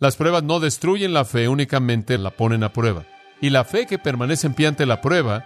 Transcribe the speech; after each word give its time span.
Las 0.00 0.16
pruebas 0.16 0.42
no 0.42 0.60
destruyen 0.60 1.12
la 1.12 1.26
fe, 1.26 1.46
únicamente 1.46 2.16
la 2.16 2.30
ponen 2.30 2.64
a 2.64 2.72
prueba. 2.72 3.04
Y 3.42 3.50
la 3.50 3.64
fe 3.64 3.84
que 3.84 3.98
permanece 3.98 4.46
en 4.46 4.54
pie 4.54 4.66
ante 4.66 4.86
la 4.86 5.02
prueba 5.02 5.44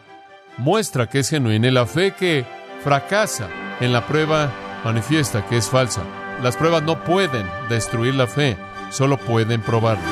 muestra 0.58 1.08
que 1.08 1.18
es 1.18 1.30
genuina 1.30 1.66
y 1.66 1.70
la 1.72 1.86
fe 1.86 2.12
que 2.12 2.46
fracasa 2.84 3.48
en 3.80 3.92
la 3.92 4.06
prueba 4.06 4.54
manifiesta 4.84 5.44
que 5.44 5.56
es 5.56 5.68
falsa. 5.68 6.04
Las 6.40 6.56
pruebas 6.56 6.84
no 6.84 7.02
pueden 7.02 7.44
destruir 7.68 8.14
la 8.14 8.28
fe, 8.28 8.56
solo 8.90 9.16
pueden 9.18 9.60
probarla. 9.60 10.04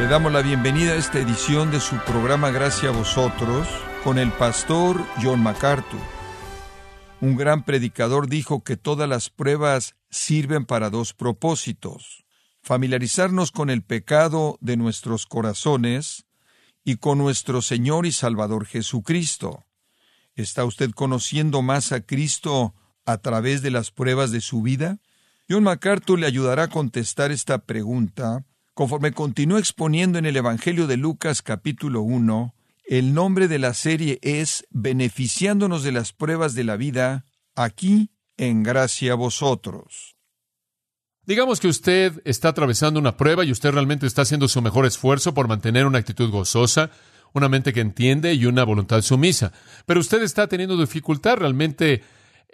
Le 0.00 0.08
damos 0.08 0.32
la 0.32 0.42
bienvenida 0.42 0.94
a 0.94 0.96
esta 0.96 1.20
edición 1.20 1.70
de 1.70 1.78
su 1.78 1.94
programa 1.98 2.50
Gracias 2.50 2.92
a 2.92 2.96
vosotros 2.96 3.68
con 4.02 4.18
el 4.18 4.32
pastor 4.32 5.00
John 5.22 5.40
MacArthur. 5.40 6.17
Un 7.20 7.36
gran 7.36 7.64
predicador 7.64 8.28
dijo 8.28 8.62
que 8.62 8.76
todas 8.76 9.08
las 9.08 9.28
pruebas 9.28 9.96
sirven 10.08 10.64
para 10.64 10.88
dos 10.88 11.14
propósitos, 11.14 12.24
familiarizarnos 12.62 13.50
con 13.50 13.70
el 13.70 13.82
pecado 13.82 14.56
de 14.60 14.76
nuestros 14.76 15.26
corazones 15.26 16.26
y 16.84 16.96
con 16.96 17.18
nuestro 17.18 17.60
Señor 17.60 18.06
y 18.06 18.12
Salvador 18.12 18.66
Jesucristo. 18.66 19.64
¿Está 20.36 20.64
usted 20.64 20.92
conociendo 20.92 21.60
más 21.60 21.90
a 21.90 22.02
Cristo 22.02 22.74
a 23.04 23.18
través 23.18 23.62
de 23.62 23.72
las 23.72 23.90
pruebas 23.90 24.30
de 24.30 24.40
su 24.40 24.62
vida? 24.62 24.98
John 25.50 25.64
MacArthur 25.64 26.20
le 26.20 26.26
ayudará 26.26 26.64
a 26.64 26.68
contestar 26.68 27.32
esta 27.32 27.58
pregunta 27.58 28.44
conforme 28.74 29.10
continúa 29.10 29.58
exponiendo 29.58 30.20
en 30.20 30.26
el 30.26 30.36
Evangelio 30.36 30.86
de 30.86 30.96
Lucas 30.96 31.42
capítulo 31.42 32.02
1. 32.02 32.54
El 32.88 33.12
nombre 33.12 33.48
de 33.48 33.58
la 33.58 33.74
serie 33.74 34.18
es 34.22 34.66
Beneficiándonos 34.70 35.82
de 35.82 35.92
las 35.92 36.14
pruebas 36.14 36.54
de 36.54 36.64
la 36.64 36.78
vida, 36.78 37.26
aquí 37.54 38.12
en 38.38 38.62
gracia 38.62 39.12
a 39.12 39.14
vosotros. 39.14 40.16
Digamos 41.26 41.60
que 41.60 41.68
usted 41.68 42.22
está 42.24 42.48
atravesando 42.48 42.98
una 42.98 43.18
prueba 43.18 43.44
y 43.44 43.52
usted 43.52 43.72
realmente 43.72 44.06
está 44.06 44.22
haciendo 44.22 44.48
su 44.48 44.62
mejor 44.62 44.86
esfuerzo 44.86 45.34
por 45.34 45.48
mantener 45.48 45.84
una 45.84 45.98
actitud 45.98 46.30
gozosa, 46.30 46.90
una 47.34 47.50
mente 47.50 47.74
que 47.74 47.82
entiende 47.82 48.32
y 48.32 48.46
una 48.46 48.64
voluntad 48.64 49.02
sumisa. 49.02 49.52
Pero 49.84 50.00
usted 50.00 50.22
está 50.22 50.46
teniendo 50.46 50.78
dificultad 50.78 51.36
realmente 51.36 52.02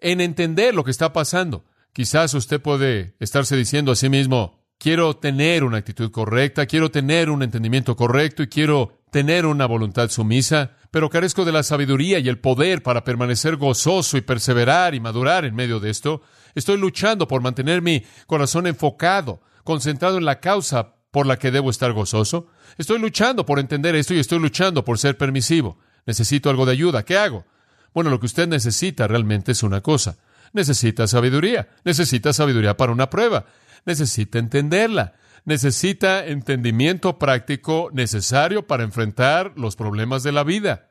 en 0.01 0.21
entender 0.21 0.75
lo 0.75 0.83
que 0.83 0.91
está 0.91 1.13
pasando. 1.13 1.65
Quizás 1.93 2.35
usted 2.35 2.61
puede 2.61 3.15
estarse 3.21 3.55
diciendo 3.55 3.93
a 3.93 3.97
sí 3.97 4.09
mismo, 4.09 4.65
quiero 4.79 5.15
tener 5.15 5.63
una 5.63 5.79
actitud 5.79 6.11
correcta, 6.11 6.67
quiero 6.67 6.91
tener 6.91 7.31
un 7.31 7.45
entendimiento 7.45 7.95
correcto 7.95 8.43
y 8.43 8.49
quiero 8.49 9.04
tener 9.15 9.47
una 9.47 9.67
voluntad 9.67 10.11
sumisa, 10.11 10.73
pero 10.91 11.09
carezco 11.09 11.45
de 11.45 11.53
la 11.53 11.63
sabiduría 11.63 12.19
y 12.19 12.29
el 12.29 12.41
poder 12.41 12.83
para 12.83 13.05
permanecer 13.05 13.55
gozoso 13.55 14.17
y 14.17 14.23
perseverar 14.23 14.93
y 14.93 14.99
madurar 14.99 15.45
en 15.45 15.55
medio 15.55 15.79
de 15.79 15.89
esto. 15.89 16.23
Estoy 16.57 16.79
luchando 16.79 17.29
por 17.29 17.41
mantener 17.41 17.81
mi 17.81 18.05
corazón 18.27 18.67
enfocado, 18.67 19.41
concentrado 19.63 20.19
en 20.19 20.25
la 20.25 20.41
causa 20.41 20.97
por 21.13 21.29
la 21.29 21.39
que 21.39 21.53
debo 21.53 21.71
estar 21.71 21.93
gozoso. 21.93 22.49
Estoy 22.77 22.99
luchando 22.99 23.47
por 23.47 23.61
entender 23.61 23.95
esto 23.95 24.15
y 24.15 24.19
estoy 24.19 24.41
luchando 24.41 24.85
por 24.85 24.99
ser 24.99 25.17
permisivo. 25.17 25.79
Necesito 26.07 26.51
algo 26.51 26.67
de 26.67 26.73
ayuda. 26.73 27.05
¿Qué 27.05 27.17
hago? 27.17 27.47
Bueno, 27.95 28.11
lo 28.11 28.19
que 28.19 28.27
usted 28.27 28.49
necesita 28.49 29.07
realmente 29.07 29.53
es 29.53 29.63
una 29.63 29.81
cosa. 29.81 30.17
Necesita 30.53 31.07
sabiduría. 31.07 31.69
Necesita 31.85 32.33
sabiduría 32.33 32.77
para 32.77 32.91
una 32.91 33.11
prueba. 33.11 33.47
Necesita 33.85 34.41
entenderla. 34.41 35.13
Necesita 35.45 36.27
entendimiento 36.27 37.19
práctico 37.19 37.91
necesario 37.93 38.67
para 38.67 38.83
enfrentar 38.83 39.53
los 39.57 39.77
problemas 39.77 40.23
de 40.23 40.33
la 40.33 40.43
vida. 40.43 40.91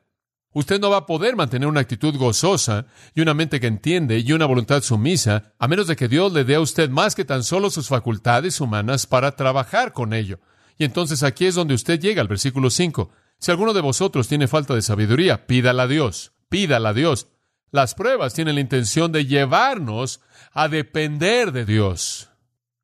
Usted 0.52 0.80
no 0.80 0.90
va 0.90 0.98
a 0.98 1.06
poder 1.06 1.34
mantener 1.34 1.66
una 1.66 1.80
actitud 1.80 2.16
gozosa 2.16 2.86
y 3.12 3.20
una 3.20 3.34
mente 3.34 3.58
que 3.58 3.66
entiende 3.66 4.20
y 4.20 4.32
una 4.32 4.46
voluntad 4.46 4.82
sumisa 4.82 5.52
a 5.58 5.66
menos 5.66 5.88
de 5.88 5.96
que 5.96 6.06
Dios 6.06 6.32
le 6.32 6.44
dé 6.44 6.54
a 6.54 6.60
usted 6.60 6.88
más 6.88 7.16
que 7.16 7.24
tan 7.24 7.42
solo 7.42 7.70
sus 7.70 7.88
facultades 7.88 8.60
humanas 8.60 9.06
para 9.06 9.34
trabajar 9.34 9.92
con 9.92 10.14
ello. 10.14 10.38
Y 10.78 10.84
entonces 10.84 11.24
aquí 11.24 11.46
es 11.46 11.56
donde 11.56 11.74
usted 11.74 11.98
llega 11.98 12.22
al 12.22 12.28
versículo 12.28 12.70
5. 12.70 13.10
Si 13.40 13.50
alguno 13.50 13.72
de 13.72 13.80
vosotros 13.80 14.28
tiene 14.28 14.46
falta 14.46 14.76
de 14.76 14.82
sabiduría, 14.82 15.48
pídala 15.48 15.82
a 15.82 15.88
Dios, 15.88 16.32
pídala 16.48 16.90
a 16.90 16.94
Dios. 16.94 17.26
Las 17.72 17.96
pruebas 17.96 18.34
tienen 18.34 18.54
la 18.54 18.60
intención 18.60 19.10
de 19.10 19.26
llevarnos 19.26 20.20
a 20.52 20.68
depender 20.68 21.50
de 21.50 21.64
Dios, 21.64 22.30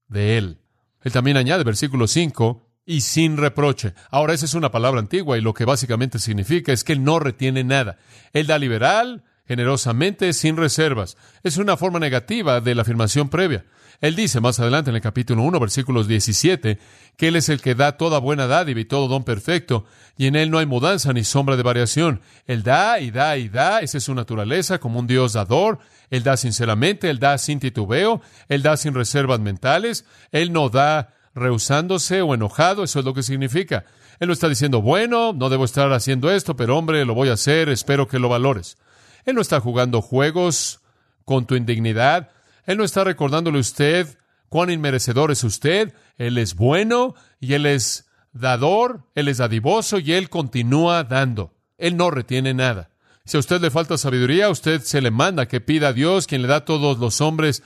de 0.09 0.37
Él. 0.37 0.59
Él 1.03 1.13
también 1.13 1.37
añade, 1.37 1.65
versículo 1.65 2.07
5, 2.07 2.67
y 2.87 3.03
sin 3.03 3.37
reproche. 3.37 3.95
Ahora, 4.11 4.35
esa 4.35 4.47
es 4.47 4.55
una 4.55 4.71
palabra 4.71 5.01
antigua 5.01 5.39
y 5.39 5.41
lo 5.41 5.55
que 5.55 5.65
básicamente 5.65 6.19
significa 6.19 6.73
es 6.73 6.85
que 6.85 6.93
Él 6.93 7.05
no 7.05 7.19
retiene 7.19 7.65
nada. 7.65 7.99
Él 8.33 8.47
da 8.47 8.59
liberal, 8.59 9.25
generosamente, 9.51 10.33
sin 10.33 10.57
reservas. 10.57 11.17
Es 11.43 11.57
una 11.57 11.77
forma 11.77 11.99
negativa 11.99 12.61
de 12.61 12.73
la 12.73 12.83
afirmación 12.83 13.29
previa. 13.29 13.65
Él 14.01 14.15
dice 14.15 14.39
más 14.39 14.61
adelante 14.61 14.91
en 14.91 14.95
el 14.95 15.03
capítulo 15.03 15.43
1, 15.43 15.59
versículos 15.59 16.07
17, 16.07 16.79
que 17.17 17.27
Él 17.27 17.35
es 17.35 17.49
el 17.49 17.61
que 17.61 17.75
da 17.75 17.97
toda 17.97 18.21
buena 18.21 18.47
dádiva 18.47 18.79
y 18.79 18.85
todo 18.85 19.09
don 19.09 19.25
perfecto, 19.25 19.87
y 20.17 20.29
en 20.29 20.37
Él 20.37 20.53
no 20.53 20.59
hay 20.59 20.67
mudanza 20.67 21.13
ni 21.13 21.25
sombra 21.25 21.57
de 21.57 21.65
variación. 21.65 22.21
Él 22.47 22.63
da 22.63 23.01
y 23.01 23.11
da 23.11 23.39
y 23.39 23.49
da, 23.49 23.81
esa 23.81 23.99
es 23.99 24.05
su 24.05 24.15
naturaleza 24.15 24.79
como 24.79 25.01
un 25.01 25.09
Dios 25.09 25.33
dador. 25.33 25.81
Él 26.11 26.23
da 26.23 26.37
sinceramente, 26.37 27.11
Él 27.11 27.19
da 27.19 27.37
sin 27.37 27.59
titubeo, 27.59 28.23
Él 28.49 28.63
da 28.63 28.77
sin 28.77 28.95
reservas 28.95 29.41
mentales, 29.41 30.05
Él 30.31 30.53
no 30.53 30.69
da 30.69 31.13
rehusándose 31.35 32.23
o 32.23 32.35
enojado, 32.35 32.85
eso 32.85 33.01
es 33.01 33.05
lo 33.05 33.15
que 33.15 33.25
significa. 33.25 33.85
Él 34.21 34.29
no 34.29 34.33
está 34.33 34.49
diciendo, 34.49 34.81
bueno, 34.81 35.33
no 35.33 35.49
debo 35.49 35.65
estar 35.65 35.93
haciendo 35.93 36.31
esto, 36.31 36.55
pero 36.55 36.79
hombre, 36.79 37.05
lo 37.05 37.15
voy 37.15 37.31
a 37.31 37.33
hacer, 37.33 37.69
espero 37.69 38.07
que 38.07 38.21
lo 38.21 38.29
valores. 38.29 38.77
Él 39.25 39.35
no 39.35 39.41
está 39.41 39.61
jugando 39.61 40.03
juegos 40.03 40.81
con 41.25 41.47
tu 41.47 41.55
indignidad. 41.55 42.31
Él 42.65 42.79
no 42.79 42.85
está 42.85 43.05
recordándole 43.05 43.59
a 43.59 43.61
usted 43.61 44.19
cuán 44.49 44.71
inmerecedor 44.71 45.31
es 45.31 45.45
usted. 45.45 45.95
Él 46.19 46.39
es 46.39 46.55
bueno 46.55 47.15
y 47.39 47.55
Él 47.55 47.67
es 47.67 48.09
dador, 48.33 49.07
Él 49.15 49.29
es 49.29 49.39
dadivoso 49.39 49.99
y 49.99 50.13
Él 50.13 50.29
continúa 50.29 51.05
dando. 51.05 51.55
Él 51.79 51.97
no 51.97 52.11
retiene 52.11 52.55
nada. 52.55 52.91
Si 53.25 53.37
a 53.37 53.41
usted 53.41 53.61
le 53.61 53.71
falta 53.71 53.97
sabiduría, 53.97 54.51
usted 54.51 54.83
se 54.83 55.01
le 55.01 55.11
manda 55.11 55.47
que 55.47 55.61
pida 55.61 55.89
a 55.89 55.93
Dios, 55.93 56.27
quien 56.27 56.43
le 56.43 56.49
da 56.49 56.57
a 56.57 56.65
todos 56.65 56.99
los 56.99 57.21
hombres 57.21 57.63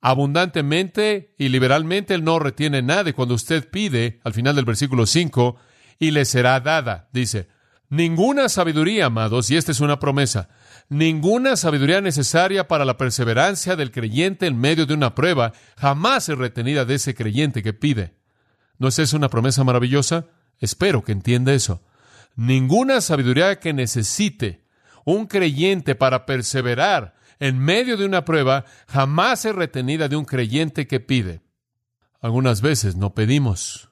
abundantemente 0.00 1.34
y 1.38 1.48
liberalmente, 1.48 2.14
Él 2.14 2.24
no 2.24 2.38
retiene 2.38 2.82
nada. 2.82 3.10
Y 3.10 3.12
cuando 3.12 3.34
usted 3.34 3.68
pide, 3.68 4.20
al 4.24 4.32
final 4.32 4.56
del 4.56 4.64
versículo 4.64 5.06
5, 5.06 5.56
y 5.98 6.10
le 6.12 6.24
será 6.24 6.60
dada, 6.60 7.08
dice, 7.12 7.48
ninguna 7.88 8.48
sabiduría, 8.48 9.06
amados, 9.06 9.50
y 9.50 9.56
esta 9.56 9.72
es 9.72 9.80
una 9.80 9.98
promesa, 9.98 10.48
ninguna 10.88 11.56
sabiduría 11.56 12.00
necesaria 12.00 12.68
para 12.68 12.84
la 12.84 12.96
perseverancia 12.96 13.76
del 13.76 13.90
creyente 13.90 14.46
en 14.46 14.58
medio 14.58 14.86
de 14.86 14.94
una 14.94 15.14
prueba 15.14 15.52
jamás 15.76 16.28
es 16.28 16.38
retenida 16.38 16.84
de 16.84 16.94
ese 16.94 17.14
creyente 17.14 17.62
que 17.62 17.72
pide. 17.72 18.14
¿No 18.78 18.88
es 18.88 18.98
esa 18.98 19.16
una 19.16 19.28
promesa 19.28 19.64
maravillosa? 19.64 20.26
Espero 20.60 21.02
que 21.02 21.12
entienda 21.12 21.52
eso. 21.52 21.82
Ninguna 22.36 23.00
sabiduría 23.00 23.58
que 23.58 23.72
necesite 23.72 24.64
un 25.04 25.26
creyente 25.26 25.94
para 25.94 26.26
perseverar 26.26 27.16
en 27.40 27.58
medio 27.58 27.96
de 27.96 28.04
una 28.04 28.24
prueba 28.24 28.64
jamás 28.88 29.44
es 29.44 29.54
retenida 29.54 30.08
de 30.08 30.16
un 30.16 30.24
creyente 30.24 30.86
que 30.86 31.00
pide. 31.00 31.40
Algunas 32.20 32.60
veces 32.60 32.96
no 32.96 33.14
pedimos. 33.14 33.88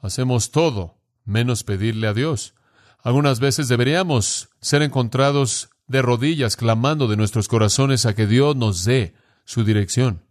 Hacemos 0.00 0.50
todo 0.50 0.98
menos 1.24 1.62
pedirle 1.64 2.08
a 2.08 2.14
Dios. 2.14 2.54
Algunas 3.02 3.40
veces 3.40 3.68
deberíamos 3.68 4.50
ser 4.60 4.82
encontrados 4.82 5.70
de 5.86 6.02
rodillas 6.02 6.56
clamando 6.56 7.08
de 7.08 7.16
nuestros 7.16 7.48
corazones 7.48 8.06
a 8.06 8.14
que 8.14 8.26
Dios 8.26 8.56
nos 8.56 8.84
dé 8.84 9.14
su 9.44 9.64
dirección. 9.64 10.24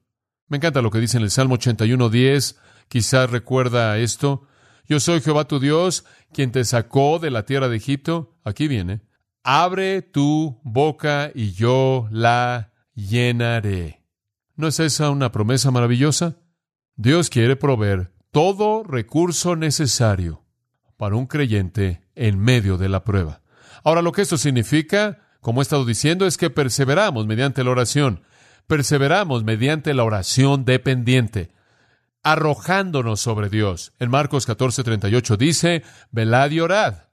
Me 0.47 0.57
encanta 0.57 0.81
lo 0.81 0.91
que 0.91 0.99
dice 0.99 1.17
en 1.17 1.23
el 1.23 1.31
Salmo 1.31 1.57
81.10. 1.57 2.57
Quizás 2.87 3.29
recuerda 3.29 3.97
esto. 3.97 4.47
Yo 4.87 4.99
soy 4.99 5.21
Jehová 5.21 5.45
tu 5.45 5.59
Dios, 5.59 6.05
quien 6.33 6.51
te 6.51 6.65
sacó 6.65 7.19
de 7.19 7.31
la 7.31 7.45
tierra 7.45 7.69
de 7.69 7.77
Egipto. 7.77 8.37
Aquí 8.43 8.67
viene 8.67 9.01
abre 9.43 10.01
tu 10.01 10.59
boca 10.63 11.31
y 11.33 11.51
yo 11.51 12.07
la 12.11 12.73
llenaré. 12.93 14.03
¿No 14.55 14.67
es 14.67 14.79
esa 14.79 15.09
una 15.09 15.31
promesa 15.31 15.71
maravillosa? 15.71 16.37
Dios 16.95 17.29
quiere 17.29 17.55
proveer 17.55 18.13
todo 18.31 18.83
recurso 18.83 19.55
necesario 19.55 20.45
para 20.97 21.15
un 21.15 21.25
creyente 21.25 22.01
en 22.15 22.39
medio 22.39 22.77
de 22.77 22.89
la 22.89 23.03
prueba. 23.03 23.41
Ahora, 23.83 24.01
lo 24.01 24.11
que 24.11 24.21
esto 24.21 24.37
significa, 24.37 25.19
como 25.41 25.61
he 25.61 25.63
estado 25.63 25.85
diciendo, 25.85 26.25
es 26.25 26.37
que 26.37 26.49
perseveramos 26.49 27.27
mediante 27.27 27.63
la 27.63 27.71
oración, 27.71 28.23
perseveramos 28.67 29.43
mediante 29.43 29.93
la 29.93 30.03
oración 30.03 30.63
dependiente, 30.63 31.51
arrojándonos 32.23 33.19
sobre 33.19 33.49
Dios. 33.49 33.91
En 33.99 34.09
Marcos 34.09 34.47
14:38 34.47 35.37
dice, 35.37 35.83
velad 36.11 36.51
y 36.51 36.59
orad 36.61 37.11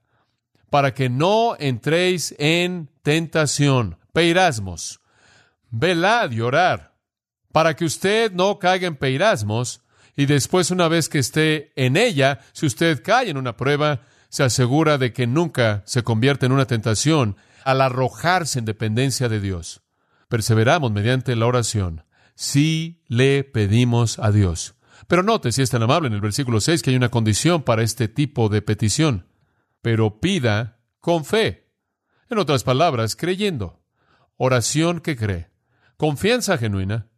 para 0.71 0.95
que 0.95 1.09
no 1.09 1.57
entréis 1.59 2.35
en 2.39 2.89
tentación. 3.03 3.97
Peirasmos. 4.13 5.01
Velad 5.71 6.31
y 6.31 6.41
orar, 6.41 6.95
para 7.53 7.77
que 7.77 7.85
usted 7.85 8.33
no 8.33 8.59
caiga 8.59 8.87
en 8.87 8.97
peirasmos 8.97 9.83
y 10.17 10.27
después, 10.27 10.71
una 10.71 10.89
vez 10.89 11.09
que 11.09 11.19
esté 11.19 11.73
en 11.77 11.97
ella, 11.97 12.41
si 12.53 12.67
usted 12.67 13.03
cae 13.05 13.31
en 13.31 13.37
una 13.37 13.57
prueba, 13.57 14.01
se 14.31 14.43
asegura 14.43 14.99
de 14.99 15.13
que 15.13 15.27
nunca 15.27 15.83
se 15.85 16.03
convierta 16.03 16.47
en 16.47 16.53
una 16.53 16.67
tentación 16.67 17.37
al 17.65 17.81
arrojarse 17.81 18.59
en 18.59 18.65
dependencia 18.65 19.29
de 19.29 19.41
Dios. 19.41 19.83
perseveramos 20.29 20.93
mediante 20.93 21.35
la 21.37 21.47
oración. 21.47 22.05
Si 22.35 23.03
le 23.09 23.45
pedimos 23.45 24.19
a 24.19 24.31
Dios. 24.31 24.75
Pero 25.07 25.23
note, 25.23 25.53
si 25.53 25.63
es 25.63 25.71
tan 25.71 25.83
amable, 25.83 26.09
en 26.09 26.15
el 26.15 26.21
versículo 26.21 26.61
6 26.61 26.83
que 26.83 26.91
hay 26.91 26.97
una 26.97 27.09
condición 27.09 27.63
para 27.63 27.83
este 27.83 28.09
tipo 28.09 28.51
de 28.51 28.61
petición. 28.61 29.27
Pero 29.81 30.21
pida 30.21 30.81
con 31.01 31.25
fe. 31.25 31.73
En 32.29 32.39
otras 32.39 32.63
palabras, 32.63 33.17
creyendo. 33.17 33.81
Oración 34.37 35.01
que 35.01 35.17
cree. 35.17 35.51
Confianza 35.97 36.59
genuina. 36.59 37.09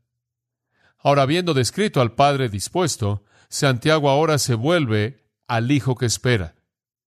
Ahora, 0.98 1.22
habiendo 1.22 1.52
descrito 1.52 2.00
al 2.00 2.14
Padre 2.14 2.48
dispuesto, 2.48 3.24
Santiago 3.48 4.08
ahora 4.08 4.38
se 4.38 4.54
vuelve 4.54 5.24
al 5.48 5.70
Hijo 5.72 5.96
que 5.96 6.06
espera. 6.06 6.54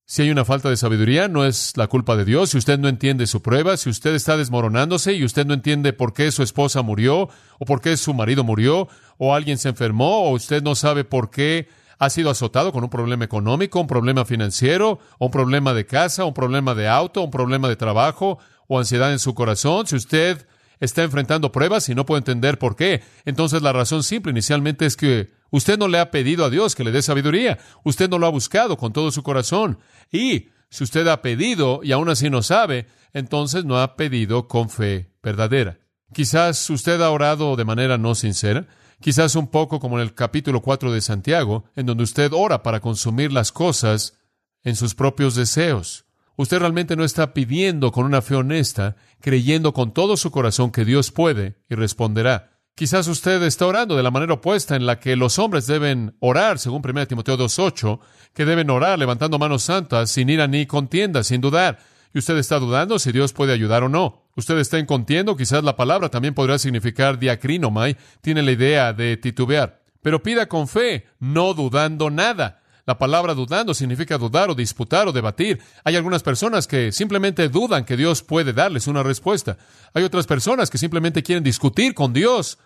Si 0.06 0.22
hay 0.22 0.32
una 0.32 0.44
falta 0.44 0.70
de 0.70 0.76
sabiduría, 0.76 1.30
no 1.30 1.46
es 1.46 1.78
la 1.78 1.88
culpa 1.88 2.18
de 2.18 2.26
Dios. 2.26 2.50
Si 2.50 2.58
usted 2.58 2.78
no 2.78 2.90
entiende 2.90 3.26
su 3.26 3.42
prueba, 3.42 3.78
si 3.78 3.90
usted 3.90 4.14
está 4.14 4.36
desmoronándose 4.36 5.14
y 5.14 5.24
usted 5.24 5.46
no 5.46 5.54
entiende 5.54 5.94
por 5.94 6.14
qué 6.14 6.30
su 6.32 6.44
esposa 6.44 6.82
murió, 6.82 7.30
o 7.58 7.66
por 7.66 7.80
qué 7.80 7.96
su 7.96 8.14
marido 8.14 8.44
murió, 8.44 8.90
o 9.18 9.34
alguien 9.34 9.58
se 9.58 9.70
enfermó, 9.70 10.24
o 10.26 10.32
usted 10.32 10.62
no 10.62 10.76
sabe 10.76 11.06
por 11.06 11.30
qué 11.30 11.70
ha 12.00 12.10
sido 12.10 12.30
azotado 12.30 12.74
con 12.74 12.84
un 12.84 12.90
problema 12.90 13.24
económico, 13.24 13.80
un 13.80 13.88
problema 13.88 14.26
financiero, 14.26 15.00
o 15.20 15.28
un 15.28 15.32
problema 15.32 15.74
de 15.74 15.86
casa, 15.86 16.26
un 16.26 16.34
problema 16.34 16.76
de 16.76 16.90
auto, 16.90 17.22
un 17.22 17.32
problema 17.32 17.70
de 17.70 17.78
trabajo, 17.78 18.40
o 18.68 18.80
ansiedad 18.80 19.14
en 19.14 19.20
su 19.20 19.34
corazón, 19.34 19.88
si 19.88 19.96
usted 19.96 20.46
está 20.82 21.04
enfrentando 21.04 21.54
pruebas 21.54 21.88
y 21.88 21.96
no 21.96 22.06
puede 22.06 22.20
entender 22.20 22.60
por 22.60 22.76
qué, 22.76 23.02
entonces 23.24 23.62
la 23.62 23.72
razón 23.72 24.04
simple 24.04 24.32
inicialmente 24.32 24.86
es 24.86 24.98
que 24.98 25.32
usted 25.54 25.78
no 25.78 25.88
le 25.88 26.00
ha 26.00 26.10
pedido 26.10 26.44
a 26.44 26.50
Dios 26.50 26.74
que 26.74 26.84
le 26.84 26.92
dé 26.92 27.04
sabiduría, 27.04 27.60
usted 27.84 28.10
no 28.10 28.18
lo 28.18 28.26
ha 28.26 28.32
buscado 28.32 28.76
con 28.76 28.92
todo 28.92 29.12
su 29.12 29.22
corazón. 29.22 29.78
Y 30.12 30.50
si 30.70 30.84
usted 30.84 31.08
ha 31.08 31.22
pedido 31.22 31.82
y 31.84 31.92
aún 31.92 32.10
así 32.10 32.32
no 32.32 32.42
sabe, 32.42 32.88
entonces 33.14 33.64
no 33.64 33.80
ha 33.80 33.96
pedido 33.96 34.48
con 34.48 34.72
fe 34.72 35.12
verdadera. 35.22 35.78
Quizás 36.12 36.68
usted 36.72 37.00
ha 37.02 37.12
orado 37.12 37.56
de 37.56 37.66
manera 37.66 38.00
no 38.00 38.16
sincera, 38.16 38.68
quizás 39.00 39.36
un 39.36 39.48
poco 39.48 39.80
como 39.80 40.00
en 40.00 40.04
el 40.04 40.16
capítulo 40.16 40.62
4 40.62 40.92
de 40.92 41.02
Santiago, 41.02 41.66
en 41.76 41.86
donde 41.86 42.04
usted 42.04 42.32
ora 42.34 42.64
para 42.64 42.80
consumir 42.80 43.32
las 43.32 43.52
cosas 43.52 44.18
en 44.64 44.76
sus 44.76 44.96
propios 44.96 45.36
deseos. 45.36 46.06
Usted 46.36 46.58
realmente 46.58 46.96
no 46.96 47.04
está 47.04 47.36
pidiendo 47.36 47.92
con 47.92 48.06
una 48.06 48.24
fe 48.24 48.34
honesta, 48.34 48.96
creyendo 49.22 49.72
con 49.72 49.94
todo 49.94 50.18
su 50.18 50.32
corazón 50.32 50.72
que 50.72 50.84
Dios 50.84 51.12
puede 51.12 51.58
y 51.70 51.76
responderá. 51.76 52.53
Quizás 52.76 53.08
usted 53.08 53.44
está 53.44 53.68
orando 53.68 53.96
de 53.96 54.02
la 54.02 54.10
manera 54.10 54.34
opuesta 54.34 54.76
en 54.76 54.88
la 54.88 55.00
que 55.00 55.16
los 55.16 55.38
hombres 55.38 55.68
deben 55.68 56.16
orar, 56.20 56.58
según 56.58 56.82
1 56.84 57.06
Timoteo 57.06 57.38
2.8, 57.38 58.00
que 58.34 58.46
deben 58.46 58.72
orar 58.72 58.98
levantando 58.98 59.38
manos 59.38 59.62
santas, 59.62 60.10
sin 60.10 60.28
ira 60.30 60.48
ni 60.48 60.66
contienda, 60.66 61.24
sin 61.24 61.40
dudar. 61.40 61.78
Y 62.16 62.18
usted 62.18 62.36
está 62.38 62.58
dudando 62.58 62.98
si 62.98 63.12
Dios 63.12 63.32
puede 63.32 63.54
ayudar 63.54 63.84
o 63.84 63.90
no. 63.90 64.24
Usted 64.36 64.58
está 64.58 64.80
en 64.80 64.88
contiendo, 64.88 65.38
quizás 65.38 65.64
la 65.64 65.76
palabra 65.76 66.10
también 66.10 66.34
podría 66.34 66.58
significar 66.58 67.20
diacrinomai, 67.20 67.96
tiene 68.22 68.42
la 68.42 68.52
idea 68.52 68.92
de 68.92 69.18
titubear. 69.18 69.84
Pero 70.02 70.24
pida 70.24 70.48
con 70.48 70.68
fe, 70.68 71.06
no 71.20 71.54
dudando 71.54 72.10
nada. 72.10 72.63
La 72.86 72.98
palabra 72.98 73.34
dudando 73.34 73.74
significa 73.74 74.18
dudar 74.18 74.50
o 74.50 74.56
disputar 74.56 75.08
o 75.08 75.14
debatir. 75.14 75.62
Hay 75.86 75.96
algunas 75.96 76.22
personas 76.22 76.68
que 76.68 76.92
simplemente 76.92 77.48
dudan 77.48 77.86
que 77.86 77.96
Dios 77.96 78.22
puede 78.24 78.52
darles 78.52 78.88
una 78.88 79.04
respuesta. 79.04 79.58
Hay 79.94 80.04
otras 80.04 80.28
personas 80.28 80.70
que 80.70 80.78
simplemente 80.78 81.24
quieren 81.24 81.46
discutir 81.46 81.94
con 81.94 82.12
Dios, 82.12 82.58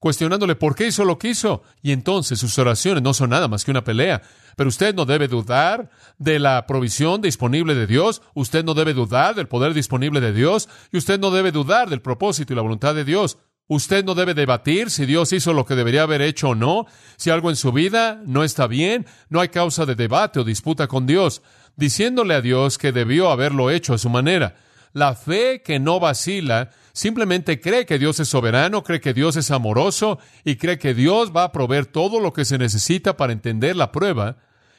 cuestionándole 0.00 0.56
por 0.56 0.74
qué 0.74 0.88
hizo 0.88 1.04
lo 1.04 1.18
que 1.18 1.28
hizo. 1.28 1.62
Y 1.82 1.92
entonces 1.92 2.40
sus 2.40 2.58
oraciones 2.58 3.04
no 3.04 3.14
son 3.14 3.30
nada 3.30 3.46
más 3.46 3.64
que 3.64 3.70
una 3.70 3.84
pelea. 3.84 4.22
Pero 4.56 4.68
usted 4.68 4.92
no 4.92 5.04
debe 5.04 5.28
dudar 5.28 5.88
de 6.18 6.40
la 6.40 6.66
provisión 6.66 7.20
disponible 7.20 7.76
de 7.76 7.86
Dios, 7.86 8.22
usted 8.34 8.64
no 8.64 8.74
debe 8.74 8.92
dudar 8.92 9.36
del 9.36 9.46
poder 9.46 9.72
disponible 9.72 10.20
de 10.20 10.32
Dios, 10.32 10.68
y 10.90 10.98
usted 10.98 11.20
no 11.20 11.30
debe 11.30 11.52
dudar 11.52 11.88
del 11.88 12.02
propósito 12.02 12.52
y 12.52 12.56
la 12.56 12.62
voluntad 12.62 12.96
de 12.96 13.04
Dios. 13.04 13.38
Usted 13.70 14.04
no 14.04 14.16
debe 14.16 14.34
debatir 14.34 14.90
si 14.90 15.06
Dios 15.06 15.32
hizo 15.32 15.52
lo 15.52 15.64
que 15.64 15.76
debería 15.76 16.02
haber 16.02 16.22
hecho 16.22 16.48
o 16.48 16.54
no. 16.56 16.86
Si 17.16 17.30
algo 17.30 17.50
en 17.50 17.56
su 17.56 17.70
vida 17.70 18.20
no 18.26 18.42
está 18.42 18.66
bien, 18.66 19.06
no 19.28 19.40
hay 19.40 19.48
causa 19.50 19.86
de 19.86 19.94
debate 19.94 20.40
o 20.40 20.44
disputa 20.44 20.88
con 20.88 21.06
Dios, 21.06 21.40
diciéndole 21.76 22.34
a 22.34 22.40
Dios 22.40 22.78
que 22.78 22.90
debió 22.90 23.30
haberlo 23.30 23.70
hecho 23.70 23.94
a 23.94 23.98
su 23.98 24.10
manera. 24.10 24.56
La 24.92 25.14
fe 25.14 25.62
que 25.62 25.78
no 25.78 26.00
vacila 26.00 26.70
simplemente 26.92 27.60
cree 27.60 27.86
que 27.86 28.00
Dios 28.00 28.18
es 28.18 28.28
soberano, 28.28 28.82
cree 28.82 29.00
que 29.00 29.14
Dios 29.14 29.36
es 29.36 29.52
amoroso 29.52 30.18
y 30.44 30.56
cree 30.56 30.80
que 30.80 30.92
Dios 30.92 31.30
va 31.30 31.44
a 31.44 31.52
proveer 31.52 31.86
todo 31.86 32.18
lo 32.18 32.32
que 32.32 32.44
se 32.44 32.58
necesita 32.58 33.16
para 33.16 33.32
entender 33.32 33.76
la 33.76 33.92
prueba 33.92 34.38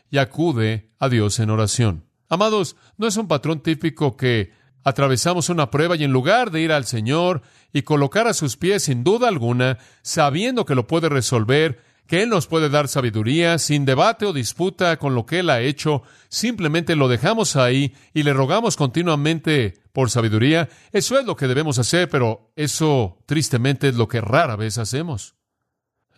y 0.09 0.17
acude 0.17 0.89
a 0.99 1.07
Dios 1.07 1.39
en 1.39 1.49
oración. 1.49 2.03
Amados, 2.27 2.75
no 2.97 3.07
es 3.07 3.15
un 3.15 3.29
patrón 3.29 3.61
típico 3.61 4.17
que 4.17 4.51
atravesamos 4.83 5.49
una 5.49 5.71
prueba 5.71 5.95
y 5.95 6.03
en 6.03 6.11
lugar 6.11 6.51
de 6.51 6.61
ir 6.61 6.71
al 6.71 6.85
Señor 6.85 7.41
y 7.73 7.83
colocar 7.83 8.27
a 8.27 8.33
sus 8.33 8.57
pies 8.57 8.83
sin 8.83 9.03
duda 9.03 9.27
alguna, 9.27 9.77
sabiendo 10.01 10.65
que 10.65 10.75
lo 10.75 10.87
puede 10.87 11.09
resolver, 11.09 11.79
que 12.07 12.23
Él 12.23 12.29
nos 12.29 12.47
puede 12.47 12.69
dar 12.69 12.87
sabiduría, 12.87 13.57
sin 13.57 13.85
debate 13.85 14.25
o 14.25 14.33
disputa 14.33 14.97
con 14.97 15.15
lo 15.15 15.25
que 15.25 15.39
Él 15.39 15.49
ha 15.49 15.61
hecho, 15.61 16.03
simplemente 16.29 16.95
lo 16.95 17.07
dejamos 17.07 17.55
ahí 17.55 17.93
y 18.13 18.23
le 18.23 18.33
rogamos 18.33 18.75
continuamente 18.75 19.75
por 19.93 20.09
sabiduría. 20.09 20.69
Eso 20.91 21.17
es 21.17 21.25
lo 21.25 21.35
que 21.35 21.47
debemos 21.47 21.79
hacer, 21.79 22.09
pero 22.09 22.51
eso 22.55 23.17
tristemente 23.25 23.87
es 23.87 23.95
lo 23.95 24.07
que 24.07 24.19
rara 24.19 24.55
vez 24.55 24.77
hacemos. 24.77 25.35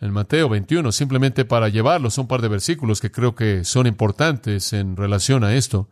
En 0.00 0.10
Mateo 0.10 0.48
21, 0.48 0.90
simplemente 0.90 1.44
para 1.44 1.68
llevarlos 1.68 2.18
un 2.18 2.26
par 2.26 2.42
de 2.42 2.48
versículos 2.48 3.00
que 3.00 3.12
creo 3.12 3.34
que 3.34 3.64
son 3.64 3.86
importantes 3.86 4.72
en 4.72 4.96
relación 4.96 5.44
a 5.44 5.54
esto, 5.54 5.88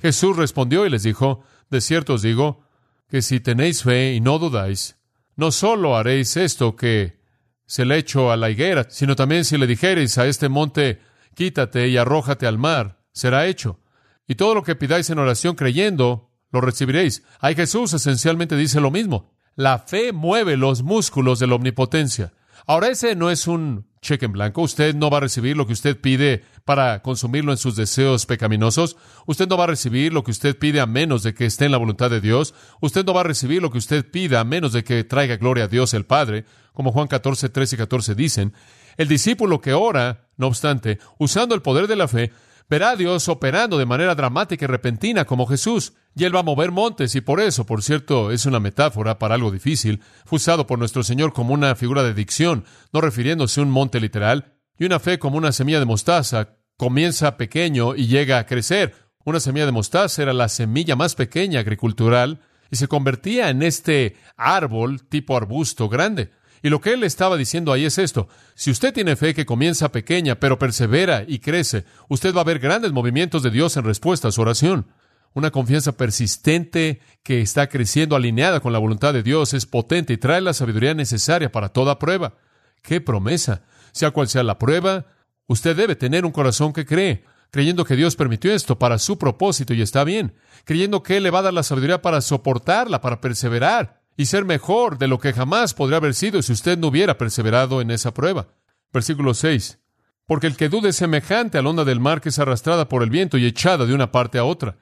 Jesús 0.00 0.36
respondió 0.36 0.86
y 0.86 0.90
les 0.90 1.02
dijo, 1.02 1.42
de 1.70 1.80
cierto 1.80 2.14
os 2.14 2.22
digo, 2.22 2.64
que 3.08 3.22
si 3.22 3.40
tenéis 3.40 3.82
fe 3.82 4.14
y 4.14 4.20
no 4.20 4.38
dudáis, 4.38 4.96
no 5.36 5.52
solo 5.52 5.96
haréis 5.96 6.36
esto 6.36 6.76
que 6.76 7.20
se 7.66 7.84
le 7.84 7.98
echó 7.98 8.32
a 8.32 8.36
la 8.36 8.50
higuera, 8.50 8.86
sino 8.90 9.14
también 9.16 9.44
si 9.44 9.56
le 9.56 9.66
dijereis 9.66 10.18
a 10.18 10.26
este 10.26 10.48
monte, 10.48 11.00
quítate 11.34 11.88
y 11.88 11.96
arrójate 11.96 12.46
al 12.46 12.58
mar, 12.58 13.00
será 13.12 13.46
hecho. 13.46 13.80
Y 14.26 14.36
todo 14.36 14.54
lo 14.54 14.62
que 14.62 14.76
pidáis 14.76 15.10
en 15.10 15.18
oración 15.18 15.54
creyendo, 15.54 16.30
lo 16.50 16.60
recibiréis. 16.60 17.22
Ahí 17.40 17.54
Jesús 17.54 17.92
esencialmente 17.92 18.56
dice 18.56 18.80
lo 18.80 18.90
mismo. 18.90 19.32
La 19.54 19.78
fe 19.78 20.12
mueve 20.12 20.56
los 20.56 20.82
músculos 20.82 21.38
de 21.38 21.46
la 21.46 21.56
omnipotencia. 21.56 22.32
Ahora 22.70 22.86
ese 22.86 23.16
no 23.16 23.32
es 23.32 23.48
un 23.48 23.88
cheque 24.00 24.26
en 24.26 24.32
blanco. 24.32 24.62
Usted 24.62 24.94
no 24.94 25.10
va 25.10 25.16
a 25.16 25.22
recibir 25.22 25.56
lo 25.56 25.66
que 25.66 25.72
usted 25.72 26.00
pide 26.00 26.44
para 26.64 27.02
consumirlo 27.02 27.50
en 27.50 27.58
sus 27.58 27.74
deseos 27.74 28.26
pecaminosos. 28.26 28.96
Usted 29.26 29.48
no 29.48 29.56
va 29.56 29.64
a 29.64 29.66
recibir 29.66 30.12
lo 30.12 30.22
que 30.22 30.30
usted 30.30 30.56
pide 30.56 30.78
a 30.78 30.86
menos 30.86 31.24
de 31.24 31.34
que 31.34 31.46
esté 31.46 31.64
en 31.64 31.72
la 31.72 31.78
voluntad 31.78 32.10
de 32.10 32.20
Dios. 32.20 32.54
Usted 32.80 33.04
no 33.04 33.12
va 33.12 33.22
a 33.22 33.24
recibir 33.24 33.60
lo 33.60 33.72
que 33.72 33.78
usted 33.78 34.08
pida 34.08 34.38
a 34.38 34.44
menos 34.44 34.72
de 34.72 34.84
que 34.84 35.02
traiga 35.02 35.36
gloria 35.36 35.64
a 35.64 35.66
Dios 35.66 35.94
el 35.94 36.06
Padre, 36.06 36.44
como 36.72 36.92
Juan 36.92 37.08
14, 37.08 37.48
13 37.48 37.74
y 37.74 37.78
14 37.78 38.14
dicen. 38.14 38.54
El 38.96 39.08
discípulo 39.08 39.60
que 39.60 39.72
ora, 39.72 40.28
no 40.36 40.46
obstante, 40.46 41.00
usando 41.18 41.56
el 41.56 41.62
poder 41.62 41.88
de 41.88 41.96
la 41.96 42.06
fe, 42.06 42.30
verá 42.68 42.90
a 42.90 42.96
Dios 42.96 43.28
operando 43.28 43.78
de 43.78 43.86
manera 43.86 44.14
dramática 44.14 44.64
y 44.64 44.68
repentina 44.68 45.24
como 45.24 45.48
Jesús, 45.48 45.94
y 46.14 46.24
Él 46.24 46.34
va 46.34 46.40
a 46.40 46.44
mover 46.44 46.72
montes, 46.72 47.14
y 47.14 47.20
por 47.20 47.40
eso, 47.40 47.66
por 47.66 47.82
cierto, 47.82 48.30
es 48.30 48.46
una 48.46 48.60
metáfora 48.60 49.18
para 49.18 49.34
algo 49.34 49.50
difícil, 49.50 50.00
fue 50.24 50.36
usado 50.36 50.66
por 50.66 50.78
nuestro 50.78 51.02
Señor 51.02 51.32
como 51.32 51.54
una 51.54 51.74
figura 51.74 52.02
de 52.02 52.14
dicción, 52.14 52.64
no 52.92 53.00
refiriéndose 53.00 53.60
a 53.60 53.62
un 53.62 53.70
monte 53.70 54.00
literal, 54.00 54.54
y 54.78 54.86
una 54.86 54.98
fe 54.98 55.18
como 55.18 55.36
una 55.36 55.52
semilla 55.52 55.78
de 55.78 55.84
mostaza 55.84 56.56
comienza 56.76 57.36
pequeño 57.36 57.94
y 57.94 58.06
llega 58.06 58.38
a 58.38 58.46
crecer. 58.46 58.94
Una 59.24 59.38
semilla 59.38 59.66
de 59.66 59.72
mostaza 59.72 60.22
era 60.22 60.32
la 60.32 60.48
semilla 60.48 60.96
más 60.96 61.14
pequeña 61.14 61.60
agricultural 61.60 62.40
y 62.70 62.76
se 62.76 62.88
convertía 62.88 63.50
en 63.50 63.62
este 63.62 64.16
árbol 64.38 65.02
tipo 65.02 65.36
arbusto 65.36 65.90
grande. 65.90 66.30
Y 66.62 66.70
lo 66.70 66.80
que 66.80 66.94
él 66.94 67.04
estaba 67.04 67.36
diciendo 67.36 67.72
ahí 67.72 67.84
es 67.84 67.98
esto. 67.98 68.28
Si 68.54 68.70
usted 68.70 68.94
tiene 68.94 69.16
fe 69.16 69.34
que 69.34 69.44
comienza 69.44 69.92
pequeña, 69.92 70.40
pero 70.40 70.58
persevera 70.58 71.24
y 71.26 71.38
crece, 71.40 71.84
usted 72.08 72.34
va 72.34 72.40
a 72.40 72.44
ver 72.44 72.58
grandes 72.58 72.92
movimientos 72.92 73.42
de 73.42 73.50
Dios 73.50 73.76
en 73.76 73.84
respuesta 73.84 74.28
a 74.28 74.32
su 74.32 74.40
oración. 74.40 74.86
Una 75.32 75.50
confianza 75.50 75.92
persistente 75.92 77.00
que 77.22 77.40
está 77.40 77.68
creciendo 77.68 78.16
alineada 78.16 78.60
con 78.60 78.72
la 78.72 78.78
voluntad 78.78 79.12
de 79.12 79.22
Dios 79.22 79.54
es 79.54 79.64
potente 79.64 80.12
y 80.12 80.16
trae 80.16 80.40
la 80.40 80.54
sabiduría 80.54 80.94
necesaria 80.94 81.52
para 81.52 81.68
toda 81.68 81.98
prueba. 81.98 82.34
¡Qué 82.82 83.00
promesa! 83.00 83.62
Sea 83.92 84.10
cual 84.10 84.28
sea 84.28 84.42
la 84.42 84.58
prueba, 84.58 85.06
usted 85.46 85.76
debe 85.76 85.94
tener 85.94 86.24
un 86.24 86.32
corazón 86.32 86.72
que 86.72 86.84
cree, 86.84 87.24
creyendo 87.50 87.84
que 87.84 87.96
Dios 87.96 88.16
permitió 88.16 88.52
esto 88.52 88.78
para 88.78 88.98
su 88.98 89.18
propósito 89.18 89.74
y 89.74 89.82
está 89.82 90.04
bien, 90.04 90.34
creyendo 90.64 91.02
que 91.02 91.16
Él 91.16 91.22
le 91.22 91.30
va 91.30 91.40
a 91.40 91.42
dar 91.42 91.54
la 91.54 91.62
sabiduría 91.62 92.02
para 92.02 92.20
soportarla, 92.20 93.00
para 93.00 93.20
perseverar 93.20 94.00
y 94.16 94.26
ser 94.26 94.44
mejor 94.44 94.98
de 94.98 95.08
lo 95.08 95.18
que 95.18 95.32
jamás 95.32 95.74
podría 95.74 95.98
haber 95.98 96.14
sido 96.14 96.42
si 96.42 96.52
usted 96.52 96.76
no 96.78 96.88
hubiera 96.88 97.18
perseverado 97.18 97.80
en 97.80 97.90
esa 97.90 98.12
prueba. 98.12 98.48
Versículo 98.92 99.34
6. 99.34 99.78
Porque 100.26 100.46
el 100.46 100.56
que 100.56 100.68
dude 100.68 100.90
es 100.90 100.96
semejante 100.96 101.58
a 101.58 101.62
la 101.62 101.70
onda 101.70 101.84
del 101.84 102.00
mar 102.00 102.20
que 102.20 102.28
es 102.28 102.38
arrastrada 102.38 102.88
por 102.88 103.02
el 103.02 103.10
viento 103.10 103.38
y 103.38 103.46
echada 103.46 103.86
de 103.86 103.94
una 103.94 104.12
parte 104.12 104.38
a 104.38 104.44
otra. 104.44 104.76